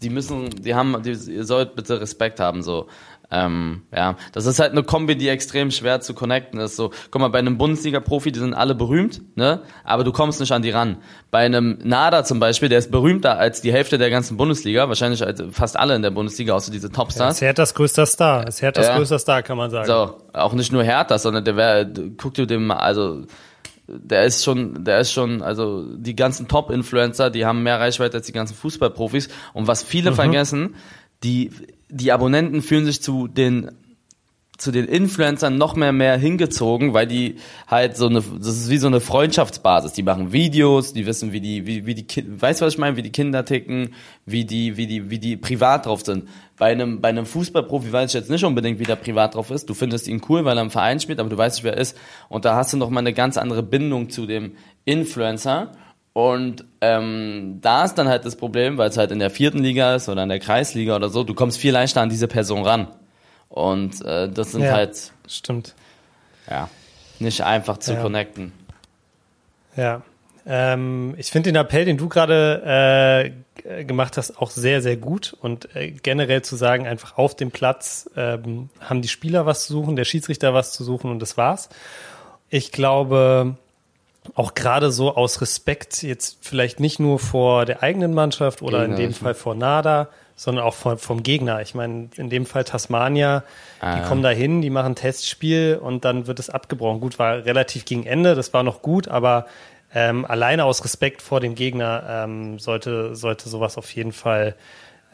[0.02, 2.86] die müssen, die haben, die, ihr sollt bitte Respekt haben, so.
[3.30, 6.76] Ähm, ja, das ist halt eine Kombi, die extrem schwer zu connecten ist.
[6.76, 9.62] So, guck mal, bei einem Bundesliga-Profi, die sind alle berühmt, ne?
[9.82, 10.98] Aber du kommst nicht an die ran.
[11.30, 15.24] Bei einem Nada zum Beispiel, der ist berühmter als die Hälfte der ganzen Bundesliga, wahrscheinlich
[15.24, 17.40] als fast alle in der Bundesliga, außer diese Topstars.
[17.40, 18.46] Ja, ist Herthas größter Star.
[18.46, 18.96] Ist Herthas ja.
[18.96, 19.86] größter Star, kann man sagen.
[19.86, 23.22] So, auch nicht nur Hertha, sondern der wäre, guck dir den mal, also
[23.86, 28.26] der ist schon, der ist schon, also die ganzen Top-Influencer, die haben mehr Reichweite als
[28.26, 29.28] die ganzen Fußballprofis.
[29.52, 30.14] Und was viele mhm.
[30.14, 30.74] vergessen,
[31.22, 31.50] die,
[31.94, 33.70] die Abonnenten fühlen sich zu den
[34.56, 38.78] zu den Influencern noch mehr mehr hingezogen, weil die halt so eine, das ist wie
[38.78, 39.94] so eine Freundschaftsbasis.
[39.94, 42.06] Die machen Videos, die wissen, wie die, wie, wie die,
[42.40, 43.94] weißt du was ich meine, wie die Kinder ticken,
[44.26, 46.28] wie die, wie die, wie die privat drauf sind.
[46.56, 49.68] Bei einem, bei einem Fußballprofi weiß ich jetzt nicht unbedingt, wie der privat drauf ist.
[49.68, 51.80] Du findest ihn cool, weil er im Verein spielt, aber du weißt nicht, wer er
[51.80, 51.98] ist.
[52.28, 54.52] Und da hast du noch mal eine ganz andere Bindung zu dem
[54.84, 55.72] Influencer.
[56.14, 59.96] Und ähm, da ist dann halt das Problem, weil es halt in der vierten Liga
[59.96, 62.86] ist oder in der Kreisliga oder so, du kommst viel leichter an diese Person ran.
[63.48, 65.12] Und äh, das sind ja, halt.
[65.26, 65.74] Stimmt.
[66.48, 66.70] Ja.
[67.18, 68.00] Nicht einfach zu ja.
[68.00, 68.52] connecten.
[69.76, 70.02] Ja.
[70.46, 73.32] Ähm, ich finde den Appell, den du gerade
[73.66, 75.36] äh, gemacht hast, auch sehr, sehr gut.
[75.40, 79.72] Und äh, generell zu sagen, einfach auf dem Platz ähm, haben die Spieler was zu
[79.72, 81.70] suchen, der Schiedsrichter was zu suchen und das war's.
[82.50, 83.56] Ich glaube,
[84.34, 88.96] auch gerade so aus Respekt jetzt vielleicht nicht nur vor der eigenen Mannschaft oder Gegner,
[88.96, 91.60] in dem Fall vor Nada, sondern auch vom, vom Gegner.
[91.60, 93.44] Ich meine, in dem Fall Tasmania,
[93.80, 97.00] ah, die kommen da hin, die machen Testspiel und dann wird es abgebrochen.
[97.00, 99.46] Gut, war relativ gegen Ende, das war noch gut, aber
[99.94, 104.56] ähm, alleine aus Respekt vor dem Gegner ähm, sollte, sollte sowas auf jeden Fall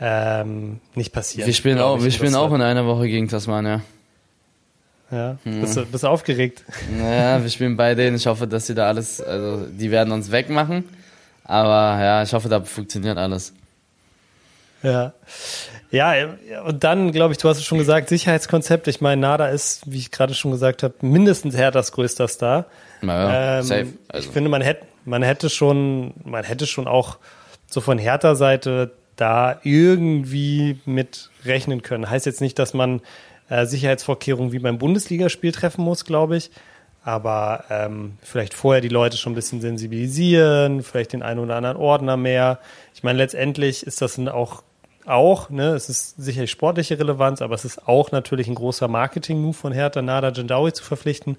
[0.00, 1.46] ähm, nicht passieren.
[1.46, 3.82] Wir spielen auch, wir spielen auch in einer Woche gegen Tasmania.
[5.10, 5.60] Ja, hm.
[5.60, 6.64] bist, du, bist du aufgeregt?
[6.96, 8.16] Naja, wir spielen bei denen.
[8.16, 10.84] Ich hoffe, dass sie da alles, also die werden uns wegmachen.
[11.44, 13.52] Aber ja, ich hoffe, da funktioniert alles.
[14.82, 15.12] Ja.
[15.90, 16.14] Ja,
[16.64, 18.86] und dann, glaube ich, du hast es schon gesagt, Sicherheitskonzept.
[18.86, 22.66] Ich meine, Nada ist, wie ich gerade schon gesagt habe, mindestens Herthas größter Star.
[23.02, 23.86] Naja, ähm, safe.
[24.08, 24.28] Also.
[24.28, 27.18] Ich finde, man hätte, man hätte schon, man hätte schon auch
[27.66, 32.08] so von Hertha-Seite da irgendwie mit rechnen können.
[32.08, 33.00] Heißt jetzt nicht, dass man
[33.50, 36.50] äh, Sicherheitsvorkehrungen wie beim Bundesligaspiel treffen muss, glaube ich.
[37.02, 41.76] Aber ähm, vielleicht vorher die Leute schon ein bisschen sensibilisieren, vielleicht den einen oder anderen
[41.76, 42.60] Ordner mehr.
[42.94, 44.62] Ich meine, letztendlich ist das auch
[45.06, 49.54] auch, ne, es ist sicherlich sportliche Relevanz, aber es ist auch natürlich ein großer Marketing-Move
[49.54, 51.36] von Hertha, Nada Jandawi zu verpflichten.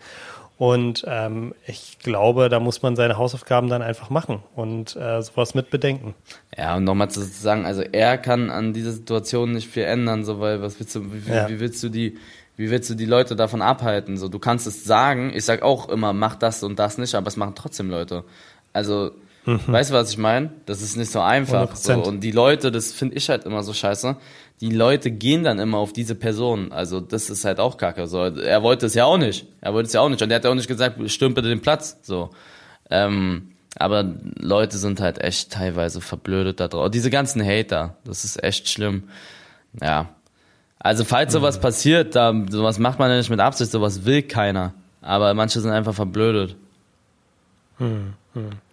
[0.61, 5.55] Und ähm, ich glaube, da muss man seine Hausaufgaben dann einfach machen und äh, sowas
[5.55, 6.13] mit bedenken.
[6.55, 10.39] Ja, und nochmal zu sagen, also er kann an dieser Situation nicht viel ändern, so
[10.39, 11.49] weil was willst du, wie, ja.
[11.49, 12.19] wie willst du die,
[12.57, 14.17] wie willst du die Leute davon abhalten?
[14.17, 17.25] So, du kannst es sagen, ich sag auch immer, mach das und das nicht, aber
[17.25, 18.23] es machen trotzdem Leute.
[18.71, 19.13] Also,
[19.47, 19.61] mhm.
[19.65, 20.51] weißt du, was ich meine?
[20.67, 21.75] Das ist nicht so einfach.
[21.75, 24.15] So, und die Leute, das finde ich halt immer so scheiße
[24.61, 26.71] die Leute gehen dann immer auf diese Person.
[26.71, 28.05] Also das ist halt auch kacke.
[28.05, 29.47] So, er wollte es ja auch nicht.
[29.59, 30.21] Er wollte es ja auch nicht.
[30.21, 31.97] Und er hat ja auch nicht gesagt, stürm bitte den Platz.
[32.03, 32.29] So.
[32.91, 34.03] Ähm, aber
[34.37, 36.91] Leute sind halt echt teilweise verblödet da drauf.
[36.91, 39.09] Diese ganzen Hater, das ist echt schlimm.
[39.81, 40.09] Ja.
[40.77, 41.61] Also falls sowas mhm.
[41.61, 44.73] passiert, da, sowas macht man ja nicht mit Absicht, sowas will keiner.
[45.01, 46.55] Aber manche sind einfach verblödet.
[47.77, 48.13] Hm, hm.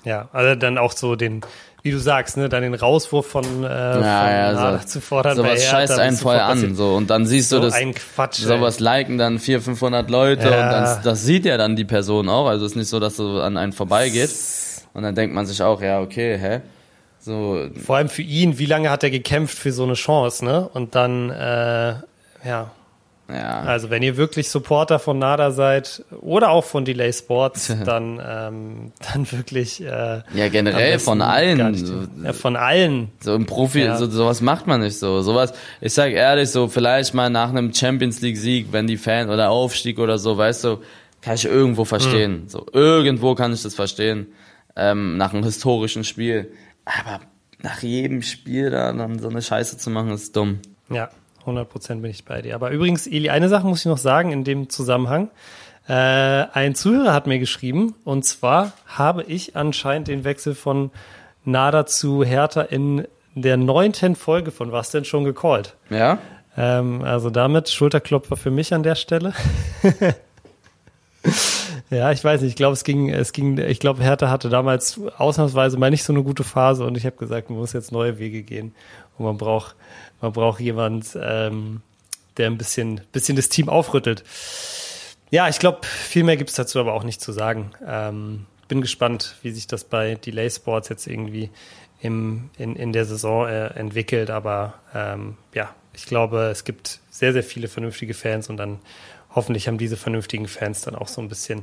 [0.05, 1.41] Ja, also dann auch so den,
[1.83, 5.37] wie du sagst, ne, dann den Rauswurf von, äh, ja, von ja, so, zu fordern.
[5.37, 8.77] Sowas scheißt einen voll an, so und dann siehst so du das, ein Quatsch, sowas
[8.77, 8.85] ey.
[8.85, 10.65] liken dann 400, 500 Leute ja.
[10.65, 13.17] und dann, das sieht ja dann die Person auch, also es ist nicht so, dass
[13.17, 14.31] so an einen vorbeigeht
[14.95, 16.61] und dann denkt man sich auch, ja okay, hä?
[17.21, 17.69] So.
[17.85, 20.69] Vor allem für ihn, wie lange hat er gekämpft für so eine Chance, ne?
[20.73, 21.95] Und dann, äh,
[22.45, 22.71] ja,
[23.31, 23.61] ja.
[23.61, 28.93] Also wenn ihr wirklich Supporter von Nada seid oder auch von Delay Sports, dann, ähm,
[29.13, 29.83] dann wirklich.
[29.83, 31.75] Äh, ja, generell von allen.
[31.75, 33.11] So, ja, von allen.
[33.21, 33.97] So im Profi, ja.
[33.97, 35.21] so, sowas macht man nicht so.
[35.21, 39.29] Sowas, ich sag ehrlich, so vielleicht mal nach einem Champions League Sieg, wenn die Fan
[39.29, 40.79] oder Aufstieg oder so, weißt du,
[41.21, 42.45] kann ich irgendwo verstehen.
[42.45, 42.49] Mhm.
[42.49, 44.29] So irgendwo kann ich das verstehen.
[44.75, 46.53] Ähm, nach einem historischen Spiel.
[46.87, 47.21] Aber
[47.61, 50.61] nach jedem Spiel da dann so eine Scheiße zu machen, ist dumm.
[50.89, 51.11] Ja,
[51.49, 52.55] 100 Prozent bin ich bei dir.
[52.55, 55.31] Aber übrigens, Eli, eine Sache muss ich noch sagen in dem Zusammenhang.
[55.89, 60.91] Äh, ein Zuhörer hat mir geschrieben, und zwar habe ich anscheinend den Wechsel von
[61.45, 65.77] Nada zu Hertha in der neunten Folge von Was denn schon gecallt.
[65.91, 66.19] Ja.
[66.57, 69.33] Ähm, also damit Schulterklopfer für mich an der Stelle.
[71.91, 72.51] ja, ich weiß nicht.
[72.51, 73.59] Ich glaube, es ging, es ging.
[73.59, 77.17] Ich glaube, Hertha hatte damals ausnahmsweise mal nicht so eine gute Phase und ich habe
[77.17, 78.75] gesagt, man muss jetzt neue Wege gehen
[79.17, 79.75] und man braucht
[80.21, 81.83] man braucht jemand, ähm,
[82.37, 84.25] der ein bisschen, bisschen das Team aufrüttelt.
[85.31, 87.73] Ja, ich glaube, viel mehr gibt es dazu aber auch nicht zu sagen.
[87.87, 91.51] Ähm, bin gespannt, wie sich das bei Delay Sports jetzt irgendwie
[92.01, 94.31] im, in, in der Saison äh, entwickelt.
[94.31, 98.79] Aber ähm, ja, ich glaube, es gibt sehr, sehr viele vernünftige Fans und dann
[99.39, 101.63] hoffentlich haben diese vernünftigen Fans dann auch so ein bisschen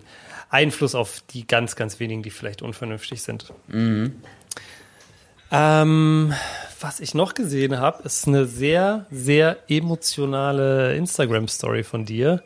[0.50, 3.52] Einfluss auf die ganz, ganz wenigen, die vielleicht unvernünftig sind.
[3.68, 4.16] Mhm.
[5.52, 6.34] Ähm,
[6.80, 12.42] was ich noch gesehen habe, ist eine sehr, sehr emotionale Instagram-Story von dir,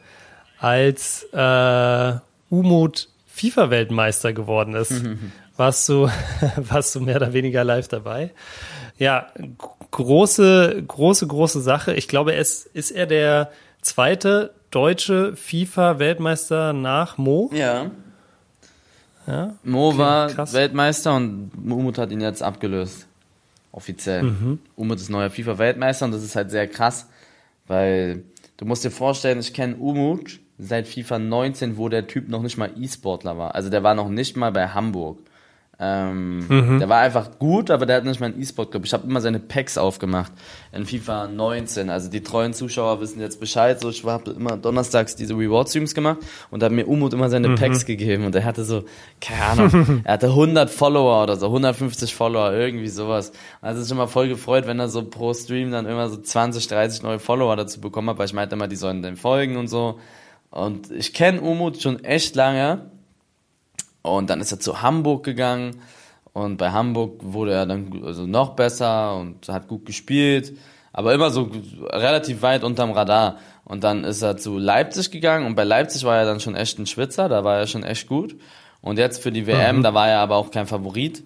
[0.57, 2.13] als äh,
[2.49, 4.91] Umut FIFA-Weltmeister geworden ist.
[4.91, 5.31] Mhm.
[5.55, 6.09] Warst du,
[6.55, 8.31] warst du mehr oder weniger live dabei?
[8.97, 9.27] Ja,
[9.91, 11.93] große, große, große Sache.
[11.93, 17.49] Ich glaube, es ist er der zweite deutsche FIFA-Weltmeister nach Mo.
[17.53, 17.91] Ja.
[19.27, 19.55] ja?
[19.63, 20.53] Mo okay, war krass.
[20.53, 23.07] Weltmeister und Umut hat ihn jetzt abgelöst.
[23.71, 24.23] Offiziell.
[24.23, 24.59] Mhm.
[24.75, 27.07] Umut ist neuer FIFA-Weltmeister und das ist halt sehr krass,
[27.67, 28.23] weil
[28.57, 32.57] du musst dir vorstellen, ich kenne Umut seit FIFA 19, wo der Typ noch nicht
[32.57, 33.55] mal E-Sportler war.
[33.55, 35.19] Also der war noch nicht mal bei Hamburg.
[35.81, 36.79] Ähm, mhm.
[36.79, 38.83] Der war einfach gut, aber der hat nicht mal einen E-Sport-Club.
[38.83, 40.33] Ich habe immer seine Packs aufgemacht
[40.73, 41.89] in FIFA 19.
[41.89, 43.79] Also die treuen Zuschauer wissen jetzt Bescheid.
[43.79, 46.17] So, ich habe immer donnerstags diese Reward-Streams gemacht
[46.51, 47.55] und da hat mir Umut immer seine mhm.
[47.55, 48.25] Packs gegeben.
[48.25, 48.83] Und er hatte so,
[49.21, 53.31] keine Ahnung, er hatte 100 Follower oder so, 150 Follower, irgendwie sowas.
[53.61, 57.03] Also ist immer voll gefreut, wenn er so pro Stream dann immer so 20, 30
[57.03, 59.97] neue Follower dazu bekommen hat, weil ich meinte immer, die sollen dem folgen und so.
[60.51, 62.81] Und ich kenne Umut schon echt lange
[64.01, 65.81] und dann ist er zu Hamburg gegangen
[66.33, 70.53] und bei Hamburg wurde er dann also noch besser und hat gut gespielt,
[70.93, 71.49] aber immer so
[71.91, 73.37] relativ weit unterm Radar.
[73.65, 76.79] Und dann ist er zu Leipzig gegangen und bei Leipzig war er dann schon echt
[76.79, 78.35] ein Schwitzer, da war er schon echt gut.
[78.81, 79.83] Und jetzt für die WM, mhm.
[79.83, 81.23] da war er aber auch kein Favorit.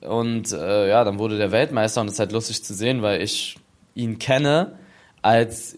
[0.00, 3.20] Und äh, ja, dann wurde der Weltmeister und es ist halt lustig zu sehen, weil
[3.20, 3.56] ich
[3.94, 4.74] ihn kenne
[5.22, 5.76] als,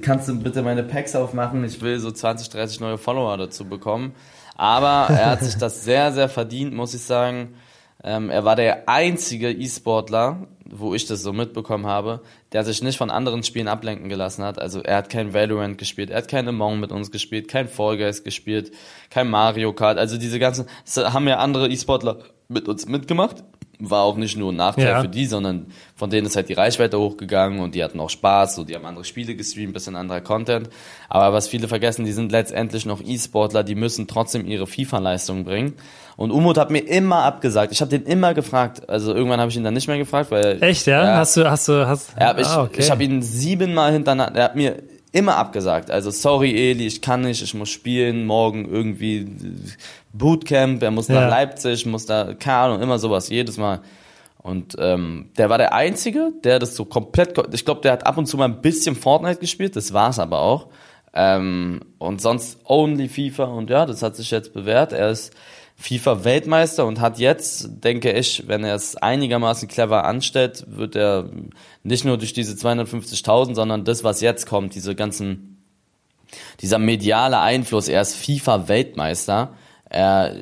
[0.00, 4.14] kannst du bitte meine Packs aufmachen, ich will so 20, 30 neue Follower dazu bekommen.
[4.56, 7.54] Aber er hat sich das sehr, sehr verdient, muss ich sagen.
[8.02, 12.20] Ähm, er war der einzige E-Sportler, wo ich das so mitbekommen habe,
[12.52, 14.60] der sich nicht von anderen Spielen ablenken gelassen hat.
[14.60, 17.96] Also er hat kein Valorant gespielt, er hat kein Among mit uns gespielt, kein Fall
[17.96, 18.72] Guys gespielt,
[19.10, 19.98] kein Mario Kart.
[19.98, 20.66] Also diese ganzen,
[20.96, 23.42] haben ja andere E-Sportler mit uns mitgemacht
[23.78, 25.00] war auch nicht nur ein Nachteil ja.
[25.00, 28.56] für die, sondern von denen ist halt die Reichweite hochgegangen und die hatten auch Spaß,
[28.56, 30.70] so die haben andere Spiele gestreamt, bisschen anderer Content.
[31.08, 35.74] Aber was viele vergessen, die sind letztendlich noch E-Sportler, die müssen trotzdem ihre FIFA-Leistung bringen.
[36.16, 37.72] Und Umut hat mir immer abgesagt.
[37.72, 38.88] Ich habe den immer gefragt.
[38.88, 41.48] Also irgendwann habe ich ihn dann nicht mehr gefragt, weil echt ja, ja hast du
[41.48, 42.80] hast du hast ja, ich, ah, okay.
[42.80, 44.38] ich habe ihn siebenmal hintereinander.
[44.38, 44.82] Er hat mir
[45.16, 45.90] immer abgesagt.
[45.90, 49.26] Also sorry Eli, ich kann nicht, ich muss spielen, morgen irgendwie
[50.12, 51.22] Bootcamp, er muss ja.
[51.22, 53.80] nach Leipzig, muss da, keine Ahnung, immer sowas, jedes Mal.
[54.42, 58.18] Und ähm, der war der Einzige, der das so komplett, ich glaube, der hat ab
[58.18, 60.68] und zu mal ein bisschen Fortnite gespielt, das war's aber auch.
[61.14, 64.92] Ähm, und sonst only FIFA und ja, das hat sich jetzt bewährt.
[64.92, 65.32] Er ist
[65.78, 71.30] FIFA-Weltmeister und hat jetzt, denke ich, wenn er es einigermaßen clever anstellt, wird er
[71.82, 75.62] nicht nur durch diese 250.000, sondern das, was jetzt kommt, diese ganzen,
[76.60, 79.54] dieser mediale Einfluss, er ist FIFA-Weltmeister.
[79.88, 80.36] Er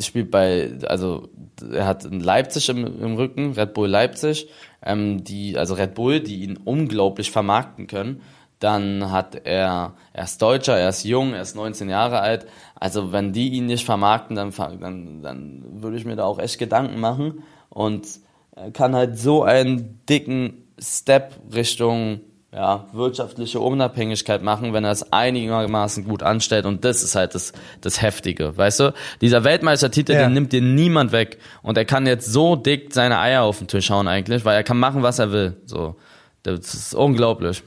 [0.00, 1.28] spielt bei, also
[1.70, 4.48] er hat Leipzig im, im Rücken, Red Bull Leipzig,
[4.82, 8.22] ähm, die, also Red Bull, die ihn unglaublich vermarkten können.
[8.62, 12.46] Dann hat er, er ist Deutscher, er ist jung, er ist 19 Jahre alt.
[12.76, 16.60] Also wenn die ihn nicht vermarkten, dann, dann, dann würde ich mir da auch echt
[16.60, 17.42] Gedanken machen.
[17.70, 18.06] Und
[18.54, 22.20] er kann halt so einen dicken Step Richtung
[22.54, 26.64] ja, wirtschaftliche Unabhängigkeit machen, wenn er es einigermaßen gut anstellt.
[26.64, 28.94] Und das ist halt das, das Heftige, weißt du?
[29.22, 30.22] Dieser Weltmeistertitel, ja.
[30.22, 31.38] den nimmt dir niemand weg.
[31.62, 34.62] Und er kann jetzt so dick seine Eier auf den Tisch hauen eigentlich, weil er
[34.62, 35.56] kann machen, was er will.
[35.66, 35.96] So,
[36.44, 37.64] das ist unglaublich.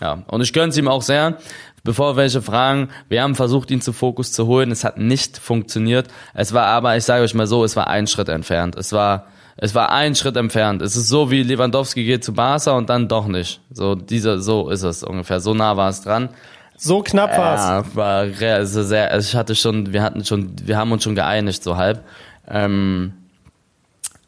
[0.00, 1.38] Ja, und ich gönn's ihm auch sehr.
[1.84, 4.70] Bevor welche fragen, wir haben versucht, ihn zu Fokus zu holen.
[4.70, 6.08] Es hat nicht funktioniert.
[6.34, 8.76] Es war aber, ich sage euch mal so, es war ein Schritt entfernt.
[8.76, 10.82] Es war, es war ein Schritt entfernt.
[10.82, 13.60] Es ist so wie Lewandowski geht zu Barca und dann doch nicht.
[13.70, 15.40] So dieser, so ist es ungefähr.
[15.40, 16.28] So nah war es dran.
[16.76, 17.60] So knapp war's.
[17.60, 19.10] Ja, war also sehr.
[19.10, 22.04] Also ich hatte schon, wir hatten schon, wir haben uns schon geeinigt so halb.
[22.46, 23.14] Ähm,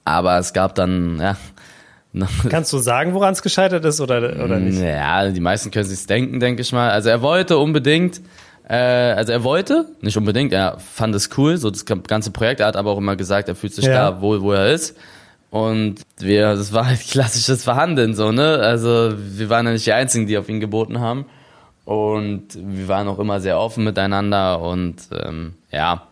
[0.04, 1.36] aber es gab dann, ja,
[2.48, 4.80] Kannst du sagen, woran es gescheitert ist oder, oder nicht?
[4.80, 6.90] Ja, die meisten können sich's denken, denke ich mal.
[6.90, 8.20] Also er wollte unbedingt,
[8.68, 12.60] äh, also er wollte, nicht unbedingt, er fand es cool, so das ganze Projekt.
[12.60, 14.10] Er hat aber auch immer gesagt, er fühlt sich ja.
[14.10, 14.96] da wohl, wo er ist.
[15.50, 18.58] Und wir, das war halt klassisches Verhandeln, so, ne?
[18.58, 21.26] Also wir waren ja nicht die Einzigen, die auf ihn geboten haben.
[21.84, 26.02] Und wir waren auch immer sehr offen miteinander und ähm, ja,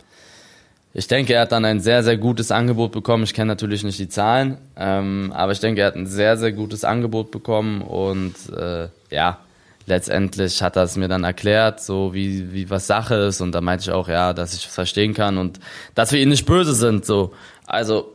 [0.99, 3.23] ich denke, er hat dann ein sehr, sehr gutes Angebot bekommen.
[3.23, 6.51] Ich kenne natürlich nicht die Zahlen, ähm, aber ich denke, er hat ein sehr, sehr
[6.51, 9.39] gutes Angebot bekommen und äh, ja,
[9.87, 13.41] letztendlich hat er es mir dann erklärt, so wie, wie was Sache ist.
[13.41, 15.61] Und da meinte ich auch, ja, dass ich es verstehen kann und
[15.95, 17.07] dass wir ihm nicht böse sind.
[17.07, 17.33] So.
[17.65, 18.13] Also,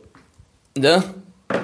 [0.76, 1.02] ne?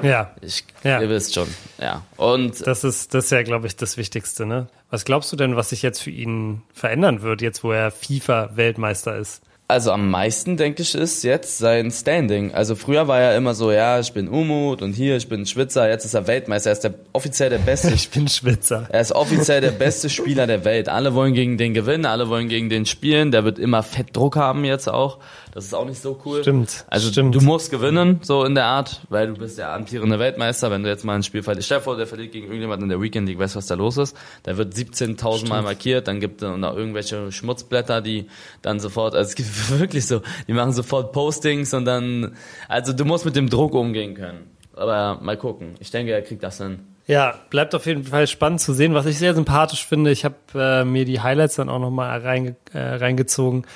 [0.02, 0.30] Ja.
[0.40, 1.02] Ich, Ja.
[1.02, 2.02] Ihr wisst schon, ja.
[2.16, 4.68] Und Das ist, das ist ja, glaube ich, das Wichtigste, ne?
[4.88, 9.18] Was glaubst du denn, was sich jetzt für ihn verändern wird, jetzt wo er FIFA-Weltmeister
[9.18, 9.42] ist?
[9.70, 12.52] Also am meisten, denke ich, ist jetzt sein Standing.
[12.52, 15.88] Also früher war er immer so, ja, ich bin Umut und hier, ich bin Schwitzer,
[15.88, 17.90] jetzt ist er Weltmeister, er ist der, offiziell der beste.
[17.94, 18.86] Ich bin Schwitzer.
[18.88, 20.88] Er ist offiziell der beste Spieler der Welt.
[20.88, 23.30] Alle wollen gegen den gewinnen, alle wollen gegen den spielen.
[23.30, 25.18] Der wird immer fett Druck haben jetzt auch.
[25.52, 26.42] Das ist auch nicht so cool.
[26.42, 27.34] Stimmt, Also stimmt.
[27.34, 30.70] du musst gewinnen, so in der Art, weil du bist der amtierende Weltmeister.
[30.70, 33.00] Wenn du jetzt mal ein Spiel verlierst, stell vor, der verliert gegen irgendjemanden in der
[33.00, 34.16] Weekend League, weißt du, was da los ist?
[34.44, 38.26] Da wird 17.000 Mal markiert, dann gibt es noch irgendwelche Schmutzblätter, die
[38.62, 39.48] dann sofort, also es gibt
[39.78, 42.36] wirklich so, die machen sofort Postings und dann,
[42.68, 44.50] also du musst mit dem Druck umgehen können.
[44.74, 45.74] Aber mal gucken.
[45.80, 46.80] Ich denke, er kriegt das hin.
[47.06, 48.94] Ja, bleibt auf jeden Fall spannend zu sehen.
[48.94, 52.54] Was ich sehr sympathisch finde, ich habe äh, mir die Highlights dann auch nochmal reinge
[52.72, 53.66] äh, reingezogen.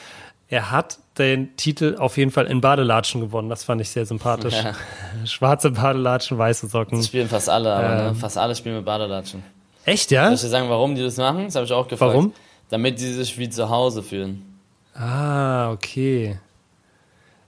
[0.49, 3.49] Er hat den Titel auf jeden Fall in Badelatschen gewonnen.
[3.49, 4.55] Das fand ich sehr sympathisch.
[4.65, 5.27] Ja.
[5.27, 6.99] Schwarze Badelatschen, weiße Socken.
[6.99, 8.09] Das spielen fast alle, aber ne?
[8.09, 8.15] Ähm.
[8.17, 9.43] fast alle spielen mit Badelatschen.
[9.85, 10.27] Echt, ja?
[10.27, 11.45] Soll ich dir sagen, warum die das machen?
[11.47, 12.13] Das habe ich auch gefragt.
[12.13, 12.33] Warum?
[12.69, 14.54] Damit die sich wie zu Hause fühlen.
[14.95, 16.39] Ah, okay.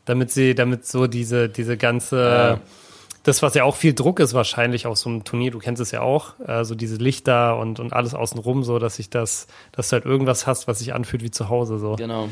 [0.05, 2.61] Damit sie, damit so diese, diese ganze, Ja.
[3.25, 5.91] das, was ja auch viel Druck ist wahrscheinlich auf so einem Turnier, du kennst es
[5.91, 9.89] ja auch, äh, so diese Lichter und, und alles außenrum, so, dass sich das, dass
[9.89, 11.97] du halt irgendwas hast, was sich anfühlt wie zu Hause, so.
[11.97, 12.29] Genau.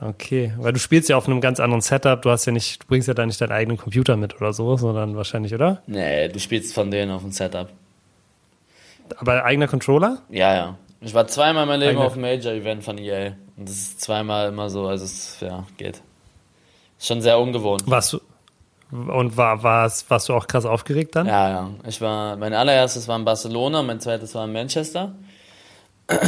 [0.00, 2.86] Okay, weil du spielst ja auf einem ganz anderen Setup, du hast ja nicht, du
[2.88, 5.80] bringst ja da nicht deinen eigenen Computer mit oder so, sondern wahrscheinlich, oder?
[5.86, 7.68] Nee, du spielst von denen auf dem Setup.
[9.18, 10.22] Aber eigener Controller?
[10.28, 10.78] Ja, ja.
[11.02, 13.32] Ich war zweimal in meinem Leben Eigene- auf einem Major-Event von EA.
[13.56, 16.00] Und das ist zweimal immer so, also es, ja, geht.
[16.98, 17.82] Ist schon sehr ungewohnt.
[17.86, 18.20] Warst du,
[18.90, 21.26] und war, warst, warst du auch krass aufgeregt dann?
[21.26, 21.70] Ja, ja.
[21.88, 25.14] Ich war, mein allererstes war in Barcelona, mein zweites war in Manchester.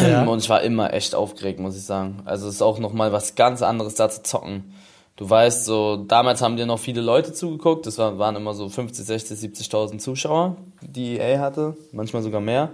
[0.00, 0.24] Ja.
[0.24, 2.22] Und ich war immer echt aufgeregt, muss ich sagen.
[2.24, 4.72] Also es ist auch nochmal was ganz anderes, da zu zocken.
[5.16, 7.86] Du weißt, so, damals haben dir noch viele Leute zugeguckt.
[7.86, 11.76] Das war, waren immer so 50, 60, 70.000 Zuschauer, die EA hatte.
[11.92, 12.70] Manchmal sogar mehr.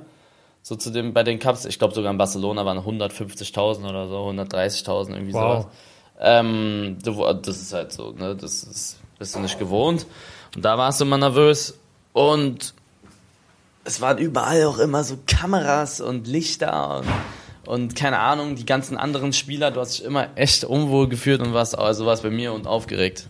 [0.63, 4.17] So zu dem, bei den Cups, ich glaube sogar in Barcelona waren 150.000 oder so,
[4.29, 5.63] 130.000, irgendwie Wow.
[5.63, 5.67] sowas.
[6.21, 10.07] Ähm, das ist halt so, ne, das ist, bist du nicht gewohnt.
[10.55, 11.79] Und da warst du immer nervös.
[12.13, 12.75] Und
[13.85, 16.99] es waren überall auch immer so Kameras und Lichter
[17.65, 19.71] und, und keine Ahnung, die ganzen anderen Spieler.
[19.71, 23.27] Du hast dich immer echt unwohl gefühlt und warst, also warst bei mir und aufgeregt.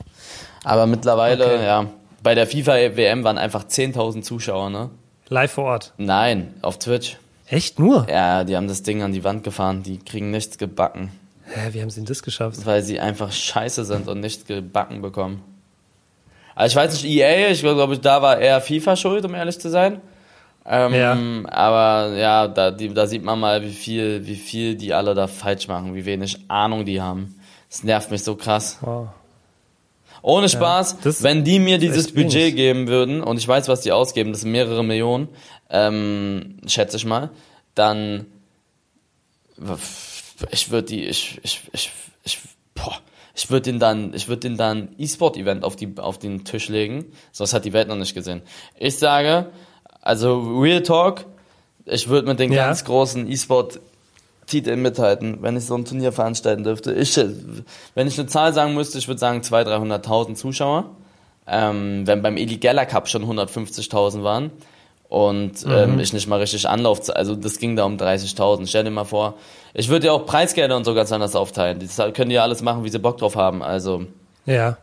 [0.64, 1.64] Aber mittlerweile, Okay.
[1.64, 1.86] ja,
[2.24, 4.90] bei der FIFA-WM waren einfach 10.000 Zuschauer, ne?
[5.30, 5.92] Live vor Ort.
[5.96, 7.16] Nein, auf Twitch.
[7.48, 8.06] Echt nur?
[8.10, 9.82] Ja, die haben das Ding an die Wand gefahren.
[9.82, 11.10] Die kriegen nichts gebacken,
[11.46, 12.64] Hä, wie haben sie denn das geschafft?
[12.66, 15.42] weil sie einfach scheiße sind und nichts gebacken bekommen.
[16.54, 19.70] Also ich weiß nicht, EA, ich glaube, da war eher FIFA schuld, um ehrlich zu
[19.70, 20.00] sein.
[20.66, 21.16] Ähm, Ja.
[21.50, 25.26] Aber ja, da, die, da sieht man mal, wie viel, wie viel die alle da
[25.26, 27.34] falsch machen, wie wenig Ahnung die haben.
[27.68, 28.78] Das nervt mich so krass.
[28.82, 29.08] Wow.
[30.22, 32.12] Ohne Spaß, das wenn die mir dieses.
[32.12, 35.28] Budget geben würden, und ich weiß, was die ausgeben, das sind mehrere Millionen,
[35.70, 37.30] ähm, schätze ich mal,
[37.74, 38.26] dann
[40.50, 41.90] ich würde die, ich, ich, ich,
[42.24, 42.38] ich,
[42.74, 42.96] boah,
[43.34, 47.06] ich würde den dann, ich würde den dann E-Sport-Event auf die, auf den Tisch legen.
[47.32, 48.42] Sowas hat die Welt noch nicht gesehen.
[48.78, 49.50] Ich sage,
[50.00, 51.26] also Real Talk,
[51.84, 52.66] ich würde mit den Ja.
[52.66, 53.80] ganz großen E-Sport
[54.50, 56.92] Titel mithalten, wenn ich so ein Turnier veranstalten dürfte.
[56.92, 57.16] Ich,
[57.94, 60.90] wenn ich eine Zahl sagen müsste, ich würde sagen 200.000, 300.000 Zuschauer.
[61.46, 64.50] Ähm, wenn beim Eli Geller Cup schon 150.000 waren
[65.08, 68.66] und ähm, ich nicht mal richtig Anlauf, also das ging da um 30.000.
[68.66, 69.34] Stell dir mal vor,
[69.74, 71.80] ich würde ja auch Preisgelder und so ganz anders aufteilen.
[71.80, 73.62] Das können die ja alles machen, wie sie Bock drauf haben.
[73.62, 74.04] Also
[74.46, 74.76] Ja.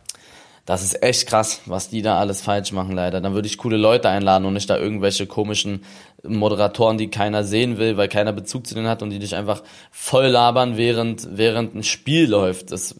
[0.68, 3.22] Das ist echt krass, was die da alles falsch machen, leider.
[3.22, 5.82] Dann würde ich coole Leute einladen und nicht da irgendwelche komischen
[6.22, 9.62] Moderatoren, die keiner sehen will, weil keiner Bezug zu denen hat und die dich einfach
[9.90, 12.70] voll labern, während, während ein Spiel läuft.
[12.70, 12.94] Das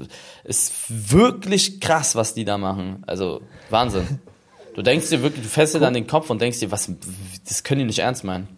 [0.45, 3.03] ist wirklich krass, was die da machen.
[3.07, 4.19] Also, Wahnsinn.
[4.75, 6.91] Du denkst dir wirklich, du dir dann den Kopf und denkst dir, was,
[7.47, 8.49] das können die nicht ernst meinen.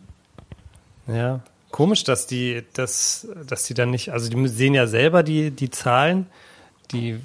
[1.09, 1.41] Ja.
[1.73, 5.71] Komisch, dass die, dass, dass die dann nicht, also die sehen ja selber die, die
[5.71, 6.27] Zahlen,
[6.93, 7.19] die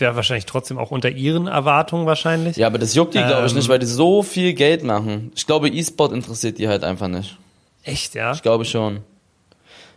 [0.00, 2.56] wäre wahrscheinlich trotzdem auch unter ihren Erwartungen wahrscheinlich.
[2.56, 3.58] Ja, aber das juckt die, glaube ich, Ähm.
[3.58, 5.32] nicht, weil die so viel Geld machen.
[5.34, 7.36] Ich glaube, E-Sport interessiert die halt einfach nicht.
[7.84, 8.32] Echt, ja?
[8.32, 9.00] Ich glaube schon.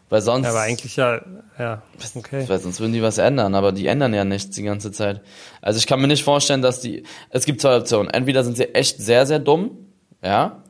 [0.10, 0.43] Weil sonst.
[0.45, 1.22] Ja, aber eigentlich ja,
[1.58, 1.82] ja,
[2.16, 2.45] okay.
[2.47, 5.22] Weil sonst würden die was ändern, aber die ändern ja nichts die ganze Zeit.
[5.62, 7.04] Also ich kann mir nicht vorstellen, dass die.
[7.30, 8.10] Es gibt zwei Optionen.
[8.12, 9.72] Entweder sind sie echt sehr, sehr dumm,
[10.24, 10.62] ja.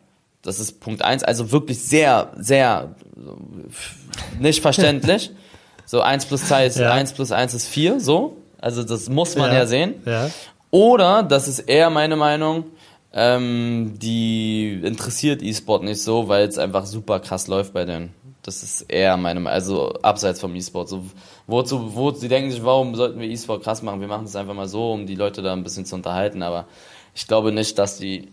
[0.44, 2.96] Das ist Punkt eins, also wirklich sehr, sehr
[4.40, 5.32] nicht verständlich.
[5.86, 6.92] so eins plus zwei ist Ja.
[6.92, 8.38] eins plus eins ist vier, so.
[8.64, 9.96] Also das muss man ja, sehen.
[10.06, 10.30] Ja.
[10.72, 12.64] Oder, das ist eher meine Meinung,
[13.12, 18.14] ähm, die interessiert E-Sport nicht so, weil es einfach super krass läuft bei denen.
[18.42, 20.88] Das ist eher meine, also abseits vom E-Sport.
[20.88, 21.04] So,
[21.46, 24.00] wozu, wo, sie denken sich, warum sollten wir E-Sport krass machen?
[24.00, 26.66] Wir machen es einfach mal so, um die Leute da ein bisschen zu unterhalten, aber
[27.14, 28.30] ich glaube nicht, dass die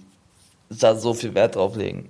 [0.70, 2.08] da so viel Wert drauf legen.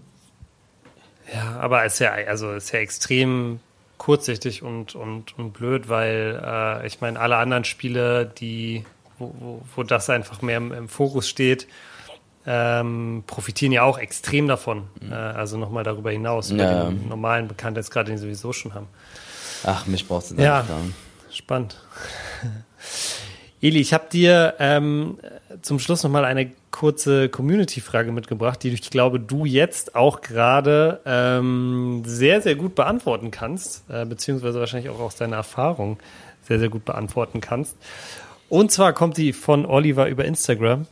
[1.32, 3.60] Ja, aber es ist ja, also ist ja extrem
[4.00, 8.84] kurzsichtig und, und, und blöd, weil äh, ich meine, alle anderen Spiele, die,
[9.18, 11.68] wo, wo, wo das einfach mehr im, im Fokus steht,
[12.46, 14.84] ähm, profitieren ja auch extrem davon.
[15.02, 15.12] Mhm.
[15.12, 16.84] Äh, also nochmal darüber hinaus, über ja.
[16.84, 18.88] den normalen Bekanntheitsgrad, den sie sowieso schon haben.
[19.64, 20.64] Ach, mich brauchst du ja,
[21.30, 21.76] spannend.
[23.60, 25.18] Eli, ich habe dir ähm,
[25.60, 32.02] zum Schluss nochmal eine kurze Community-Frage mitgebracht, die ich glaube, du jetzt auch gerade ähm,
[32.06, 35.98] sehr, sehr gut beantworten kannst, äh, beziehungsweise wahrscheinlich auch aus deiner Erfahrung
[36.42, 37.76] sehr, sehr gut beantworten kannst.
[38.48, 40.86] Und zwar kommt die von Oliver über Instagram.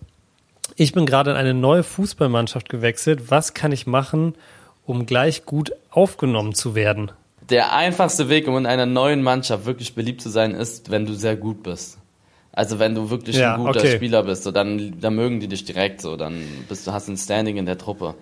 [0.77, 3.31] Ich bin gerade in eine neue Fußballmannschaft gewechselt.
[3.31, 4.35] Was kann ich machen,
[4.87, 7.11] um gleich gut aufgenommen zu werden?
[7.51, 11.15] Der einfachste Weg, um in einer neuen Mannschaft wirklich beliebt zu sein, ist, wenn du
[11.15, 11.99] sehr gut bist.
[12.59, 13.95] Also wenn du wirklich ja, ein guter okay.
[13.95, 17.17] Spieler bist, so, dann, dann mögen die dich direkt so, dann bist du hast ein
[17.17, 18.17] Standing in der Truppe.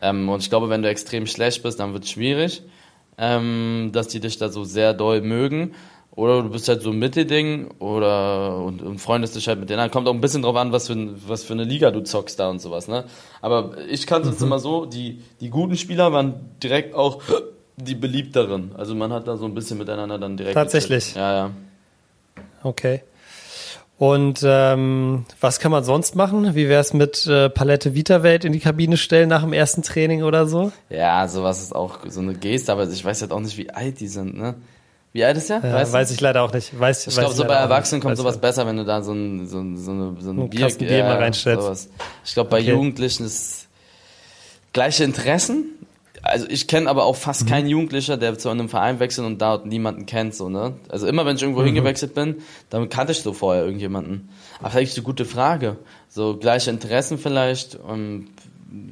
[0.00, 2.62] Ähm, und ich glaube, wenn du extrem schlecht bist, dann wird es schwierig,
[3.18, 5.74] ähm, dass die dich da so sehr doll mögen.
[6.12, 9.90] Oder du bist halt so ein Mittelding oder und, und freundest dich halt mit denen.
[9.90, 12.48] Kommt auch ein bisschen drauf an, was für, was für eine Liga du zockst da
[12.48, 13.06] und sowas, ne?
[13.42, 14.46] Aber ich kannte es mhm.
[14.46, 17.20] immer so, die, die guten Spieler waren direkt auch
[17.76, 18.70] die beliebteren.
[18.76, 20.54] Also man hat da so ein bisschen miteinander dann direkt.
[20.54, 21.06] Tatsächlich.
[21.06, 21.16] Gezählt.
[21.16, 21.50] Ja, ja.
[22.62, 23.02] Okay.
[24.00, 26.54] Und ähm, was kann man sonst machen?
[26.54, 30.22] Wie wäre es mit äh, Palette Vita-Welt in die Kabine stellen nach dem ersten Training
[30.22, 30.72] oder so?
[30.88, 34.00] Ja, sowas ist auch so eine Geste, aber ich weiß halt auch nicht, wie alt
[34.00, 34.54] die sind, ne?
[35.12, 35.58] Wie alt ist der?
[35.58, 36.80] Ja, weißt weiß ich leider auch nicht.
[36.80, 39.58] Weiß, ich glaube, so bei Erwachsenen kommt sowas besser, wenn du da so ein, so
[39.58, 41.62] ein, so eine, so ein Bier, Bier mal reinstellst.
[41.62, 41.88] Sowas.
[42.24, 42.70] Ich glaube, bei okay.
[42.70, 43.68] Jugendlichen ist
[44.72, 45.66] gleiche Interessen,
[46.22, 47.48] also ich kenne aber auch fast mhm.
[47.48, 50.74] keinen Jugendlicher, der zu einem Verein wechselt und dort niemanden kennt, so, ne?
[50.88, 51.66] Also immer wenn ich irgendwo mhm.
[51.66, 52.36] hingewechselt bin,
[52.68, 54.28] dann kannte ich so vorher irgendjemanden.
[54.58, 55.76] Aber vielleicht ist eine gute Frage.
[56.08, 58.28] So gleiche Interessen vielleicht und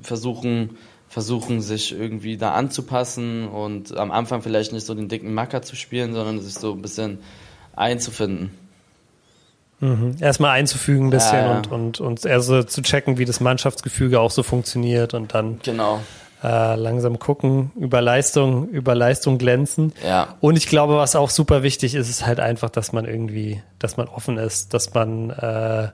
[0.03, 5.63] versuchen, versuchen sich irgendwie da anzupassen und am Anfang vielleicht nicht so den dicken Macker
[5.63, 7.19] zu spielen, sondern sich so ein bisschen
[7.77, 8.51] einzufinden.
[9.81, 10.17] Mhm.
[10.19, 11.57] Erstmal einzufügen ein bisschen ja, ja.
[11.59, 15.61] und, und, und eher so zu checken, wie das Mannschaftsgefüge auch so funktioniert und dann.
[15.63, 16.01] Genau
[16.43, 19.93] äh, langsam gucken, über Leistung, über Leistung glänzen.
[20.07, 20.37] Ja.
[20.41, 23.97] Und ich glaube, was auch super wichtig ist, ist halt einfach, dass man irgendwie, dass
[23.97, 25.89] man offen ist, dass man äh,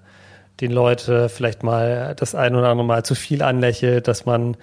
[0.61, 4.57] den Leute vielleicht mal das ein oder andere Mal zu viel anlächelt, dass man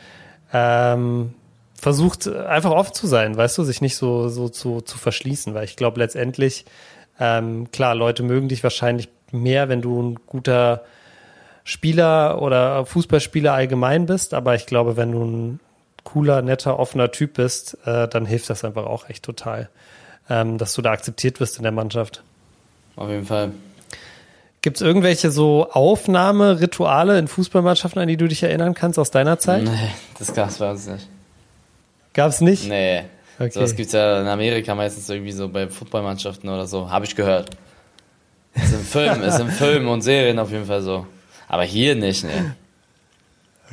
[0.53, 1.33] ähm,
[1.73, 5.63] versucht, einfach offen zu sein, weißt du, sich nicht so, so zu, zu verschließen, weil
[5.63, 6.65] ich glaube letztendlich,
[7.19, 10.83] ähm, klar, Leute mögen dich wahrscheinlich mehr, wenn du ein guter
[11.63, 15.59] Spieler oder Fußballspieler allgemein bist, aber ich glaube, wenn du ein
[16.03, 19.69] cooler, netter, offener Typ bist, äh, dann hilft das einfach auch echt total,
[20.29, 22.23] ähm, dass du da akzeptiert wirst in der Mannschaft.
[22.95, 23.51] Auf jeden Fall.
[24.61, 29.39] Gibt es irgendwelche so Aufnahmerituale in Fußballmannschaften, an die du dich erinnern kannst aus deiner
[29.39, 29.63] Zeit?
[29.63, 31.07] Nee, das gab es bei uns nicht.
[32.13, 32.67] Gab es nicht?
[32.67, 33.03] Nee.
[33.39, 33.51] Okay.
[33.51, 36.91] So, das gibt es ja in Amerika meistens irgendwie so bei Fußballmannschaften oder so.
[36.91, 37.49] Habe ich gehört.
[38.53, 41.07] Ist im Film, ist im Film und Serien auf jeden Fall so.
[41.47, 42.55] Aber hier nicht, ne.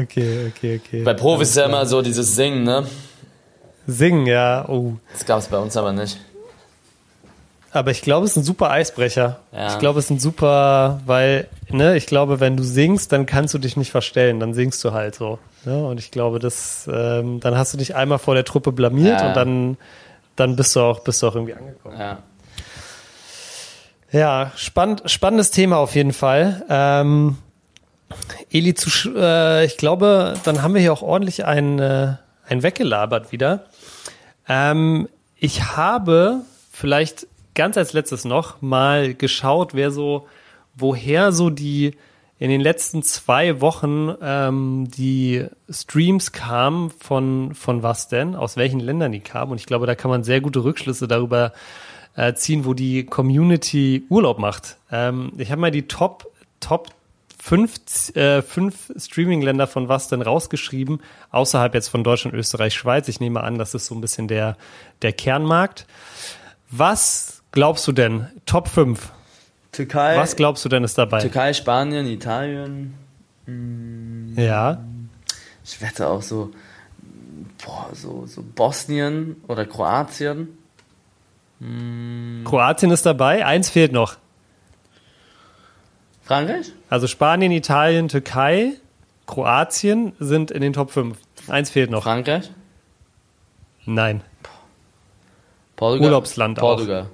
[0.00, 1.02] Okay, okay, okay.
[1.02, 2.86] Bei Profis ist ja immer so dieses Singen, ne?
[3.86, 4.68] Singen, ja.
[4.68, 4.94] Oh.
[5.12, 6.18] Das gab es bei uns aber nicht.
[7.70, 9.40] Aber ich glaube, es ist ein super Eisbrecher.
[9.52, 9.68] Ja.
[9.68, 13.52] Ich glaube, es ist ein super, weil, ne, ich glaube, wenn du singst, dann kannst
[13.54, 15.38] du dich nicht verstellen, dann singst du halt so.
[15.64, 15.86] Ne?
[15.86, 19.28] Und ich glaube, das, ähm, dann hast du dich einmal vor der Truppe blamiert ja.
[19.28, 19.76] und dann,
[20.36, 21.98] dann bist du auch, bist du auch irgendwie angekommen.
[21.98, 22.18] Ja.
[24.10, 26.64] Ja, spannend, spannendes Thema auf jeden Fall.
[26.70, 27.36] Ähm,
[28.50, 32.14] Eli, zu, äh, ich glaube, dann haben wir hier auch ordentlich ein, äh,
[32.46, 33.66] ein weggelabert wieder.
[34.48, 36.42] Ähm, ich habe
[36.72, 40.26] vielleicht ganz als letztes noch mal geschaut, wer so,
[40.74, 41.96] woher so die
[42.38, 48.78] in den letzten zwei Wochen ähm, die Streams kamen von, von was denn, aus welchen
[48.78, 49.52] Ländern die kamen.
[49.52, 51.52] Und ich glaube, da kann man sehr gute Rückschlüsse darüber
[52.14, 54.76] äh, ziehen, wo die Community Urlaub macht.
[54.92, 56.30] Ähm, ich habe mal die Top,
[56.60, 56.90] Top
[57.40, 63.08] fünf, äh, fünf Streaming-Länder von was denn rausgeschrieben, außerhalb jetzt von Deutschland, Österreich, Schweiz.
[63.08, 64.56] Ich nehme an, das ist so ein bisschen der,
[65.02, 65.86] der Kernmarkt.
[66.70, 68.28] Was glaubst du denn?
[68.46, 69.12] Top 5.
[69.72, 70.16] Türkei.
[70.16, 71.20] Was glaubst du denn ist dabei?
[71.20, 72.94] Türkei, Spanien, Italien.
[73.46, 74.82] Hm, ja.
[75.64, 76.50] Ich wette auch so,
[77.64, 80.48] boah, so, so Bosnien oder Kroatien.
[81.60, 82.42] Hm.
[82.44, 84.16] Kroatien ist dabei, eins fehlt noch.
[86.28, 86.72] Frankreich?
[86.90, 88.72] Also Spanien, Italien, Türkei,
[89.26, 91.18] Kroatien sind in den Top 5.
[91.48, 92.02] Eins fehlt noch.
[92.02, 92.50] Frankreich?
[93.86, 94.20] Nein.
[95.76, 96.06] Portugal.
[96.08, 96.74] Urlaubsland auch.
[96.76, 97.08] Portugal.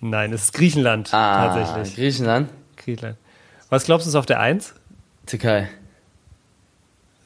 [0.00, 1.96] Nein, es ist Griechenland Ah, tatsächlich.
[1.96, 2.50] Griechenland.
[2.76, 3.16] Griechenland.
[3.70, 4.74] Was glaubst du ist auf der 1?
[5.24, 5.68] Türkei.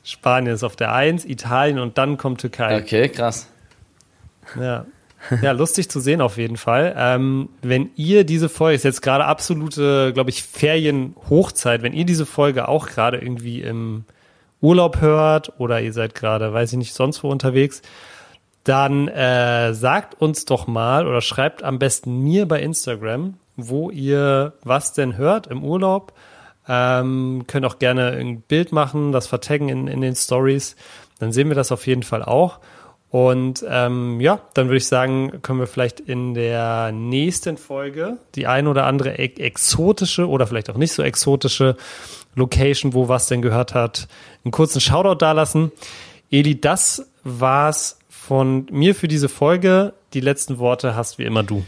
[0.04, 2.80] Spanien ist auf der 1, Italien und dann kommt Türkei.
[2.80, 3.48] Okay, krass.
[4.58, 4.86] Ja.
[5.42, 6.94] Ja, lustig zu sehen auf jeden Fall.
[6.96, 12.26] Ähm, wenn ihr diese Folge, ist jetzt gerade absolute, glaube ich, Ferienhochzeit, wenn ihr diese
[12.26, 14.04] Folge auch gerade irgendwie im
[14.60, 17.82] Urlaub hört oder ihr seid gerade, weiß ich nicht, sonst wo unterwegs,
[18.64, 24.54] dann äh, sagt uns doch mal oder schreibt am besten mir bei Instagram, wo ihr
[24.62, 26.12] was denn hört im Urlaub.
[26.68, 30.76] Ähm, könnt auch gerne ein Bild machen, das vertaggen in, in den Stories.
[31.18, 32.60] Dann sehen wir das auf jeden Fall auch.
[33.12, 38.46] Und ähm, ja, dann würde ich sagen, können wir vielleicht in der nächsten Folge die
[38.46, 41.76] ein oder andere e exotische oder vielleicht auch nicht so exotische
[42.34, 44.08] Location, wo was denn gehört hat,
[44.44, 45.72] einen kurzen Shoutout dalassen.
[46.30, 49.92] Eli, das war's von mir für diese Folge.
[50.14, 51.62] Die letzten Worte hast wie immer du.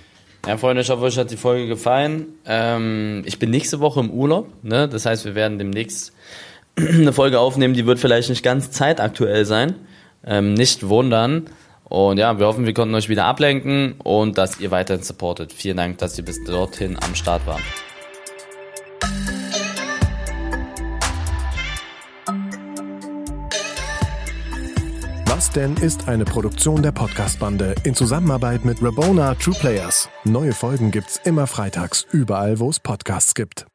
[0.46, 2.24] Ja, Freunde, ich hoffe, euch hat die Folge gefallen.
[2.46, 4.88] Ähm, ich bin nächste Woche im Urlaub, ne?
[4.88, 6.14] Das heißt, wir werden demnächst
[6.78, 9.74] eine Folge aufnehmen, die wird vielleicht nicht ganz zeitaktuell sein.
[10.26, 11.50] Ähm, nicht wundern.
[11.84, 15.52] Und ja, wir hoffen, wir konnten euch wieder ablenken und dass ihr weiterhin supportet.
[15.52, 17.62] Vielen Dank, dass ihr bis dorthin am Start wart.
[25.26, 30.08] Was denn ist eine Produktion der Podcast-Bande in Zusammenarbeit mit Rabona True Players.
[30.24, 33.66] Neue Folgen gibt's immer freitags, überall wo es Podcasts gibt.